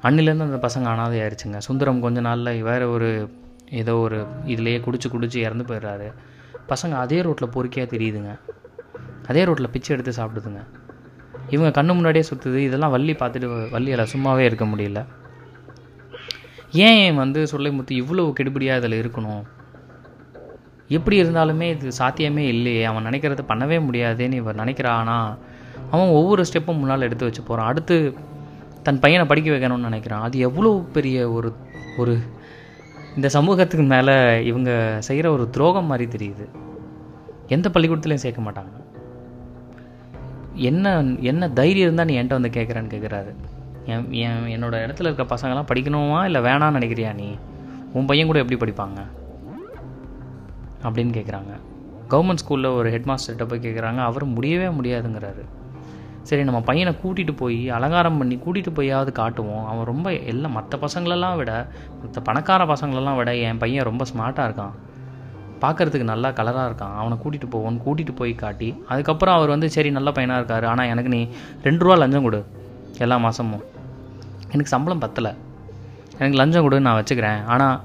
அன்னிலேருந்து 0.02 0.46
அந்த 0.48 0.68
பசங்க 0.68 0.84
அனாதை 0.84 1.20
ஆயிடுச்சுங்க 1.20 1.58
சுந்தரம் 1.58 2.00
கொஞ்ச 2.00 2.20
நாளில் 2.20 2.62
வேறு 2.62 2.90
ஒரு 2.90 3.30
ஏதோ 3.70 3.96
ஒரு 3.96 4.26
இதுலேயே 4.46 4.80
குடிச்சு 4.80 5.08
குடிச்சு 5.08 5.36
இறந்து 5.36 5.64
போயிடுறாரு. 5.64 6.12
பசங்க 6.68 6.90
அதே 6.90 7.22
ரோட்டில் 7.22 7.48
பொறுக்கியாக 7.48 7.96
தெரியுதுங்க. 7.96 8.38
அதே 9.28 9.44
ரோட்டில் 9.44 9.70
பிச்சை 9.70 9.96
எடுத்து 9.96 10.22
சாப்பிடுதுங்க. 10.22 10.66
இவங்க 11.50 11.82
கண்ணு 11.82 11.86
முன்னாடியே 11.86 12.24
சுற்றுது 12.34 12.56
இதெல்லாம் 12.56 12.90
வள்ளி 12.90 13.12
பார்த்துட்டு 13.12 13.48
வள்ளியால் 13.72 14.06
சும்மாவே 14.16 14.38
இருக்க 14.38 14.64
முடியல. 14.64 15.04
ஏன் 16.70 17.16
வந்து 17.16 17.44
சொல்லைமுத்து 17.44 17.90
இவ்வளோ 17.90 18.32
கெடுபடியாக 18.32 18.86
இதில் 18.86 19.02
இருக்கணும்? 19.02 19.42
எப்படி 20.88 21.22
இருந்தாலுமே 21.22 21.60
இது 21.60 21.92
சாத்தியமே 21.92 22.46
இல்லையே. 22.46 22.84
அவன் 22.84 23.04
நினைக்கிறத 23.04 23.44
பண்ணவே 23.48 23.78
முடியாதேன்னு 23.90 24.32
இவர் 24.32 24.56
நினைக்கிறானா? 24.56 25.36
அவன் 25.90 26.08
ஒவ்வொரு 26.08 26.44
ஸ்டெப்பும் 26.52 26.78
முன்னால் 26.78 27.00
எடுத்து 27.00 27.24
வச்சு 27.24 27.42
போகிறான் 27.42 27.68
அடுத்து 27.68 28.14
தன் 28.82 28.98
பையனை 28.98 29.26
படிக்க 29.26 29.50
வைக்கணும்னு 29.50 29.88
நினைக்கிறான். 29.88 30.26
அது 30.28 30.38
எவ்வளோ 30.38 30.84
பெரிய 30.92 31.30
ஒரு 31.30 31.52
ஒரு 31.98 32.18
இந்த 33.16 33.28
சமூகத்துக்கு 33.28 33.86
மேலே 33.86 34.44
இவங்க 34.44 34.96
செய்கிற 34.98 35.32
ஒரு 35.32 35.50
துரோகம் 35.50 35.84
மாதிரி 35.84 36.06
தெரியுது. 36.16 36.48
எந்த 37.46 37.68
பள்ளிக்கூடத்துலையும் 37.68 38.22
சேர்க்க 38.24 38.50
மாட்டாங்க. 38.50 38.74
என்ன 40.54 41.04
என்ன 41.20 41.48
தைரியம் 41.50 41.78
இருந்தால் 41.78 42.06
நீ 42.06 42.14
என்கிட்ட 42.20 42.40
வந்து 42.40 42.48
கேட்குறேன்னு 42.48 42.92
கேட்குறாரு 42.94 43.34
என் 43.84 44.12
என் 44.12 44.46
என்னோட 44.46 44.66
இடத்துல 44.66 45.12
இருக்க 45.12 45.34
பசங்களாம் 45.34 45.70
படிக்கணுமா 45.74 46.24
இல்லை 46.24 46.40
வேணான்னு 46.40 46.78
நினைக்கிறியா 46.78 47.14
நீ? 47.14 47.36
உன் 47.92 48.06
பையன் 48.06 48.26
கூட 48.26 48.38
எப்படி 48.38 48.58
படிப்பாங்க? 48.64 49.00
அப்படின்னு 50.82 51.12
கேட்குறாங்க 51.18 51.52
கவர்மெண்ட் 52.10 52.42
ஸ்கூலில் 52.44 52.74
ஒரு 52.74 52.90
ஹெட் 52.90 53.08
மாஸ்டர்கிட்ட 53.10 53.48
போய் 53.48 53.58
கேட்குறாங்க 53.58 53.98
அவர் 53.98 54.24
முடியவே 54.24 54.66
முடியாதுங்கிறாரு. 54.80 55.44
சரி 56.28 56.42
நம்ம 56.48 56.60
பையனை 56.68 56.92
கூட்டிகிட்டு 57.02 57.34
போய் 57.40 57.58
அலங்காரம் 57.76 58.18
பண்ணி 58.20 58.36
கூட்டிகிட்டு 58.44 58.72
போயாவது 58.78 59.10
காட்டுவோம். 59.18 59.64
அவன் 59.70 59.88
ரொம்ப 59.90 60.08
எல்லாம் 60.32 60.54
மற்ற 60.58 60.78
பசங்களெல்லாம் 60.84 61.36
விட 61.40 61.52
மற்ற 62.00 62.20
பணக்கார 62.28 62.64
பசங்களெல்லாம் 62.72 63.18
விட 63.20 63.32
என் 63.48 63.60
பையன் 63.62 63.88
ரொம்ப 63.90 64.04
ஸ்மார்ட்டாக 64.10 64.48
இருக்கான். 64.48 64.74
பார்க்கறதுக்கு 65.62 66.08
நல்லா 66.12 66.28
கலராக 66.38 66.66
இருக்கான். 66.70 66.94
அவனை 67.00 67.16
கூட்டிகிட்டு 67.22 67.48
போவோன்னு 67.54 67.78
கூட்டிகிட்டு 67.84 68.14
போய் 68.20 68.34
காட்டி 68.42 68.68
அதுக்கப்புறம் 68.90 69.36
அவர் 69.38 69.52
வந்து 69.54 69.68
சரி 69.76 69.90
நல்ல 69.98 70.10
பையனாக 70.16 70.40
இருக்கார். 70.40 70.66
ஆனால் 70.72 70.90
எனக்கு 70.94 71.12
நீ 71.16 71.20
ரெண்டு 71.66 71.82
ரூபா 71.84 71.96
லஞ்சம் 72.02 72.26
கொடு. 72.26 72.40
எல்லா 73.04 73.18
மாதமும் 73.26 73.64
எனக்கு 74.52 74.72
சம்பளம் 74.74 75.04
பத்தலை. 75.06 75.32
எனக்கு 76.18 76.38
லஞ்சம் 76.40 76.64
கொடு 76.66 76.84
நான் 76.88 76.98
வச்சுக்கிறேன். 77.00 77.40
ஆனால் 77.54 77.80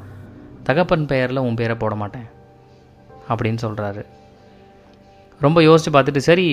தகப்பன் 0.68 1.10
பெயரில் 1.12 1.46
உன் 1.48 1.58
பேரை 1.62 1.76
போட 1.84 1.96
மாட்டேன். 2.02 2.28
அப்படின்னு 3.32 3.60
சொல்கிறாரு 3.66 4.04
ரொம்ப 5.46 5.60
யோசித்து 5.68 5.92
பார்த்துட்டு 5.96 6.30
சரி 6.30 6.46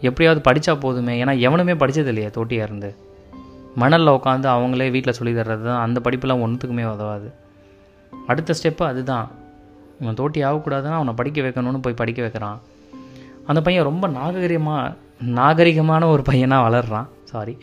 எப்படியாவது 0.00 0.40
படித்தா 0.48 0.74
போதுமே. 0.80 1.14
ஏன்னா 1.24 1.34
எவனுமே 1.46 1.74
படித்தது 1.82 2.10
இல்லையே 2.12 2.30
தோட்டியாக 2.30 2.68
இருந்து. 2.68 2.90
மணலில் 3.82 4.16
உட்காந்து 4.18 4.48
அவங்களே 4.56 4.90
வீட்டில் 4.94 5.16
சொல்லி 5.18 5.32
தர்றது 5.40 5.64
தான் 5.68 5.82
அந்த 5.84 6.00
படிப்பெல்லாம் 6.04 6.42
ஒன்றுத்துக்குமே 6.44 6.84
உதவாது. 6.96 7.28
அடுத்த 8.26 8.54
ஸ்டெப்பு 8.58 8.84
அதுதான். 8.90 9.28
இவன் 10.00 10.18
தோட்டி 10.20 10.40
ஆகக்கூடாதுன்னா 10.44 10.98
அவனை 10.98 11.14
படிக்க 11.20 11.40
வைக்கணும்னு 11.46 11.82
போய் 11.82 12.00
படிக்க 12.00 12.20
வைக்கிறான். 12.22 12.60
அந்த 13.46 13.60
பையன் 13.62 13.88
ரொம்ப 13.90 14.08
நாகரிகமாக 14.08 14.94
நாகரிகமான 15.38 16.02
ஒரு 16.14 16.22
பையனாக 16.22 16.66
வளர்கிறான் 16.68 17.08
சாரி 17.30 17.54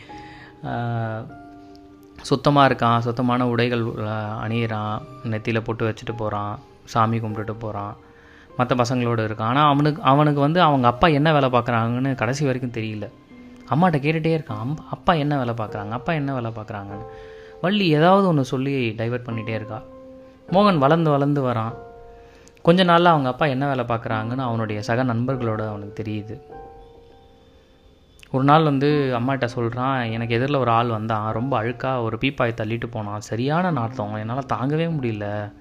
சுத்தமாக 2.30 2.66
இருக்கான். 2.68 2.98
சுத்தமான 2.98 3.46
உடைகள் 3.52 3.82
அணியிறான். 4.44 4.98
நெத்தியில் 5.30 5.66
பொட்டு 5.68 5.88
வச்சுட்டு 5.88 6.14
போகிறான் 6.16 6.54
சாமி 6.92 7.18
கும்பிட்டுட்டு 7.18 7.54
போகிறான் 7.58 7.94
மற்ற 8.56 8.76
பசங்களோடு 8.76 9.22
இருக்கான். 9.28 9.50
ஆனால் 9.52 9.72
அவனுக்கு 9.72 10.02
அவனுக்கு 10.02 10.40
வந்து 10.40 10.60
அவங்க 10.60 10.86
அப்பா 10.86 11.08
என்ன 11.08 11.32
வேலை 11.32 11.48
பார்க்குறாங்கன்னு 11.50 12.14
கடைசி 12.14 12.44
வரைக்கும் 12.44 12.82
தெரியல. 12.82 13.08
அம்மாட்ட 13.70 13.98
கேட்டுகிட்டே 13.98 14.32
இருக்கான். 14.38 14.58
அம்மா 14.58 14.84
அப்பா 14.90 15.12
என்ன 15.12 15.38
வேலை 15.38 15.54
பார்க்குறாங்க? 15.54 15.90
அப்பா 15.90 16.12
என்ன 16.12 16.34
வேலை 16.34 16.52
பார்க்குறாங்கன்னு. 16.56 17.06
வள்ளி 17.60 17.88
ஏதாவது 17.88 18.26
ஒன்று 18.26 18.44
சொல்லி 18.44 18.94
டைவர்ட் 18.98 19.26
பண்ணிகிட்டே 19.26 19.48
இருக்கா. 19.48 19.82
மோகன் 20.48 20.78
வளர்ந்து 20.78 21.10
வளர்ந்து 21.10 21.42
வரான். 21.42 21.74
கொஞ்ச 22.62 22.84
நாளில் 22.84 23.04
அவங்க 23.04 23.28
அப்பா 23.28 23.46
என்ன 23.46 23.66
வேலை 23.66 23.84
பார்க்குறாங்கன்னு 23.84 24.36
அவனுடைய 24.36 24.82
சக 24.82 25.04
நண்பர்களோட 25.04 25.68
அவனுக்கு 25.68 26.02
தெரியுது. 26.02 26.40
ஒரு 28.30 28.44
நாள் 28.44 28.62
வந்து 28.62 29.16
அம்மாட்ட 29.18 29.44
சொல்கிறான் 29.44 30.04
எனக்கு 30.04 30.34
எதிரில் 30.34 30.56
ஒரு 30.56 30.70
ஆள் 30.70 30.88
வந்தான். 30.88 31.32
ரொம்ப 31.32 31.62
அழுக்காக 31.62 32.02
ஒரு 32.02 32.18
பீப்பாய் 32.20 32.58
தள்ளிட்டு 32.60 32.84
போனான். 32.90 33.20
சரியான 33.20 33.70
நாட்டம் 33.70 34.14
என்னால் 34.14 34.50
தாங்கவே 34.52 34.86
முடியல. 34.98 35.52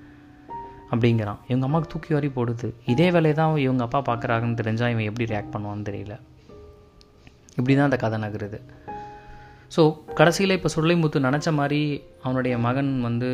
அப்படிங்கிறான். 0.91 1.39
இவங்க 1.49 1.65
அம்மாவுக்கு 1.67 1.91
தூக்கி 1.93 2.13
வாரி 2.13 2.29
போடுது. 2.37 2.67
இதே 2.93 3.07
வேலையை 3.15 3.35
தான் 3.39 3.55
இவங்க 3.65 3.83
அப்பா 3.87 3.99
பார்க்குறாங்கன்னு 4.09 4.59
தெரிஞ்சால் 4.61 4.93
இவன் 4.93 5.09
எப்படி 5.09 5.27
ரியாக்ட் 5.33 5.53
பண்ணுவான்னு 5.55 5.87
தெரியல. 5.89 6.15
இப்படி 7.57 7.73
தான் 7.75 7.89
அந்த 7.89 7.99
கதை 8.03 8.17
நகருது. 8.25 8.59
ஸோ 9.75 9.81
கடைசியில் 10.19 10.55
இப்போ 10.57 10.69
சொல்லிமுத்து 10.75 11.17
நினச்ச 11.25 11.49
மாதிரி 11.59 11.79
அவனுடைய 12.23 12.55
மகன் 12.65 12.91
வந்து 13.07 13.29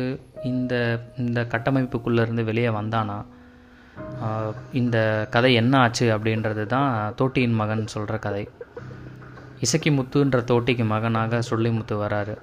இந்த 0.50 0.74
இந்த 1.22 1.40
கட்டமைப்புக்குள்ளே 1.52 2.22
இருந்து 2.26 2.42
வெளியே 2.50 2.70
வந்தானா? 2.78 3.18
இந்த 4.80 4.96
கதை 5.34 5.50
என்ன 5.60 5.74
ஆச்சு 5.84 6.06
அப்படின்றது 6.16 6.64
தான் 6.74 6.90
தோட்டியின் 7.20 7.56
மகன் 7.60 7.82
சொல்கிற 7.94 8.18
கதை. 8.26 8.44
இசக்கி 9.66 9.90
முத்துன்ற 9.90 10.38
தோட்டிக்கு 10.50 10.84
மகனாக 10.94 11.40
சொல்லிமுத்து 11.50 11.94
வராரு. 12.04 12.34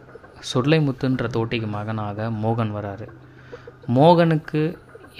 சொல்லைமுத்துன்ற 0.54 1.28
தோட்டிக்கு 1.38 1.68
மகனாக 1.78 2.28
மோகன் 2.44 2.74
வராரு. 2.78 3.08
மோகனுக்கு 3.98 4.64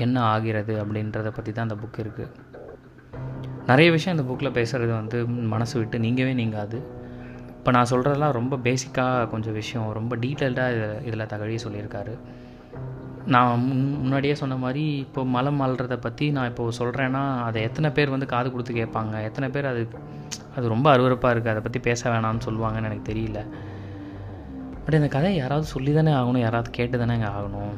என்ன 0.04 0.22
ஆகிறது 0.34 0.74
அப்படின்றத 0.84 1.30
பற்றி 1.38 1.52
தான் 1.52 1.68
அந்த 1.68 1.78
புக் 1.84 2.00
இருக்குது 2.04 2.54
நிறைய 3.70 3.90
விஷயம் 3.92 4.16
இந்த 4.18 4.26
புக்கில் 4.30 4.56
பேசுகிறது 4.58 4.94
வந்து 5.02 5.20
மனசு 5.28 5.76
விட்டு 5.80 5.98
நீங்கவே 6.06 6.34
நீங்காது. 6.40 6.80
இப்போ 7.58 7.72
நான் 7.76 7.90
சொல்கிறதெல்லாம் 7.92 8.34
ரொம்ப 8.38 8.56
பேசிக்காக 8.66 9.30
கொஞ்சம் 9.30 9.54
விஷயம். 9.54 9.88
ரொம்ப 9.98 10.16
டீட்டெயில்டாக 10.24 10.74
இதில் 10.76 11.00
இதில் 11.08 11.30
தகழி 11.32 11.56
சொல்லியிருக்காரு. 11.64 12.14
நான் 13.34 13.62
முன் 13.68 13.86
முன்னாடியே 14.02 14.36
சொன்ன 14.42 14.56
மாதிரி 14.64 14.84
இப்போ 15.06 15.22
மலம் 15.36 15.60
மலர்றதை 15.62 15.98
பற்றி 16.06 16.26
நான் 16.36 16.50
இப்போ 16.52 16.64
சொல்கிறேன்னா 16.80 17.24
அதை 17.46 17.62
எத்தனை 17.68 17.90
பேர் 17.98 18.14
வந்து 18.16 18.28
காது 18.34 18.52
கொடுத்து 18.52 18.74
கேட்பாங்க? 18.82 19.24
எத்தனை 19.30 19.50
பேர் 19.56 19.72
அது 19.72 19.84
அது 20.58 20.66
ரொம்ப 20.74 20.88
அருவருப்பாக 20.96 21.34
இருக்குது 21.34 21.54
அதை 21.54 21.64
பற்றி 21.68 21.80
பேச 21.80 22.10
வேணாம்னு 22.12 22.46
சொல்லுவாங்கன்னு 22.48 22.90
எனக்கு 22.92 23.10
தெரியல. 23.12 23.42
பட் 24.84 24.94
இந்த 24.94 25.08
கதையை 25.08 25.38
யாராவது 25.42 25.68
சொல்லி 25.76 25.94
தானே 25.94 26.12
ஆகணும். 26.12 26.44
யாராவது 26.48 26.70
கேட்டு 26.78 26.98
தானே 27.04 27.16
ஆகணும். 27.34 27.76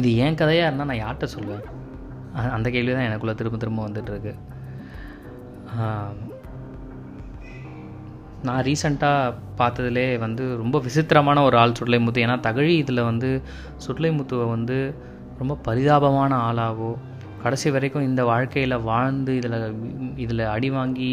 இது 0.00 0.08
ஏன் 0.24 0.38
கதையாக 0.40 0.68
இருந்தால் 0.68 0.90
நான் 0.90 1.02
யார்கிட்ட 1.02 1.26
சொல்லுவேன் 1.34 1.64
அந்த 2.56 2.68
கேள்வி 2.74 2.92
தான் 2.92 3.08
எனக்குள்ளே 3.08 3.34
திரும்ப 3.40 3.58
திரும்ப 3.62 3.80
வந்துட்டுருக்கு. 3.86 4.32
நான் 8.46 8.64
ரீசண்டாக 8.66 9.34
பார்த்ததுலே 9.60 10.04
வந்து 10.24 10.44
ரொம்ப 10.62 10.76
விசித்திரமான 10.86 11.42
ஒரு 11.48 11.56
ஆள் 11.60 11.76
சுடலைமுத்து. 11.78 12.24
ஏன்னா 12.26 12.36
தகழி 12.46 12.74
இதில் 12.82 13.08
வந்து 13.10 13.30
சுடலைமுத்துவை 13.84 14.46
வந்து 14.54 14.78
ரொம்ப 15.40 15.54
பரிதாபமான 15.68 16.32
ஆளாவோ 16.48 16.90
கடைசி 17.42 17.70
வரைக்கும் 17.74 18.06
இந்த 18.08 18.22
வாழ்க்கையில் 18.30 18.76
வாழ்ந்து 18.90 19.32
இதில் 19.40 19.58
இதில் 20.24 20.44
அடி 20.54 20.70
வாங்கி 20.76 21.10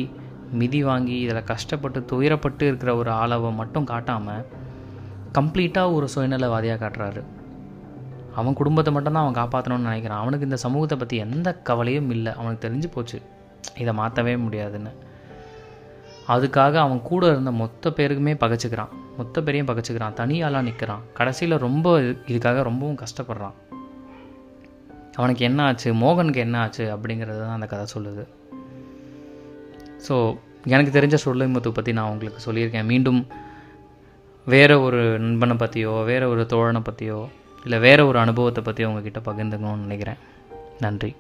மிதி 0.61 0.81
வாங்கி 0.89 1.15
இதில் 1.25 1.49
கஷ்டப்பட்டு 1.51 1.99
துயரப்பட்டு 2.11 2.63
இருக்கிற 2.69 2.91
ஒரு 3.01 3.11
ஆளாவை 3.21 3.51
மட்டும் 3.61 3.89
காட்டாமல் 3.91 4.45
கம்ப்ளீட்டாக 5.37 5.95
ஒரு 5.97 6.07
சுயநலவாதியாக 6.15 6.81
காட்டுறாரு. 6.83 7.23
அவன் 8.35 8.53
குடும்பத்தை 8.53 8.93
மட்டும்தான் 8.93 9.25
அவன் 9.25 9.39
காப்பாற்றணும்னு 9.39 9.87
நினைக்கிறான். 9.89 10.21
அவனுக்கு 10.23 10.45
இந்த 10.45 10.55
சமூகத்தை 10.55 10.97
பற்றி 10.97 11.17
எந்த 11.17 11.49
கவலையும் 11.69 12.09
இல்லை. 12.09 12.31
அவனுக்கு 12.33 12.63
தெரிஞ்சு 12.67 12.89
போச்சு. 12.91 13.21
இதை 13.77 13.93
மாற்றவே 13.93 14.35
முடியாதுன்னு. 14.35 14.91
அதுக்காக 16.27 16.73
அவன் 16.73 17.01
கூட 17.01 17.23
இருந்த 17.27 17.51
மொத்த 17.51 17.89
பேருக்குமே 17.89 18.33
பகைச்சிக்கிறான். 18.43 18.91
மொத்த 19.17 19.41
பேரையும் 19.41 19.67
பகைச்சிக்கிறான். 19.67 20.17
தனியாலாம் 20.21 20.61
நிற்கிறான் 20.61 21.03
கடைசியில் 21.13 21.57
ரொம்ப 21.57 21.99
இதுக்காக 21.99 22.61
ரொம்பவும் 22.61 22.99
கஷ்டப்படுறான். 23.03 23.57
அவனுக்கு 25.15 25.45
என்ன 25.45 25.63
ஆச்சு? 25.63 25.93
மோகனுக்கு 25.93 26.35
என்ன 26.35 26.59
ஆச்சு? 26.59 26.85
அப்படிங்கிறது 26.95 27.39
தான் 27.39 27.55
அந்த 27.57 27.65
கதை 27.65 27.85
சொல்லுது. 27.95 28.23
ஸோ 30.07 30.15
எனக்கு 30.65 30.91
தெரிஞ்ச 30.99 31.17
சொல்லைமுத்து 31.25 31.69
பற்றி 31.69 31.93
நான் 31.93 32.09
உங்களுக்கு 32.09 32.41
சொல்லியிருக்கேன். 32.47 32.85
மீண்டும் 32.85 33.27
வேறு 34.45 34.81
ஒரு 34.81 35.01
நண்பனை 35.19 35.55
பற்றியோ 35.55 35.91
வேறு 36.05 36.29
ஒரு 36.29 36.41
தோழனை 36.41 36.79
பற்றியோ 36.79 37.19
இல்லை 37.63 37.79
வேறு 37.79 38.07
ஒரு 38.07 38.19
அனுபவத்தை 38.19 38.63
பற்றி 38.63 38.83
உங்ககிட்ட 38.83 39.19
பகிர்ந்துக்கணும்னு 39.19 39.85
நினைக்கிறேன். 39.87 40.17
நன்றி. 40.79 41.15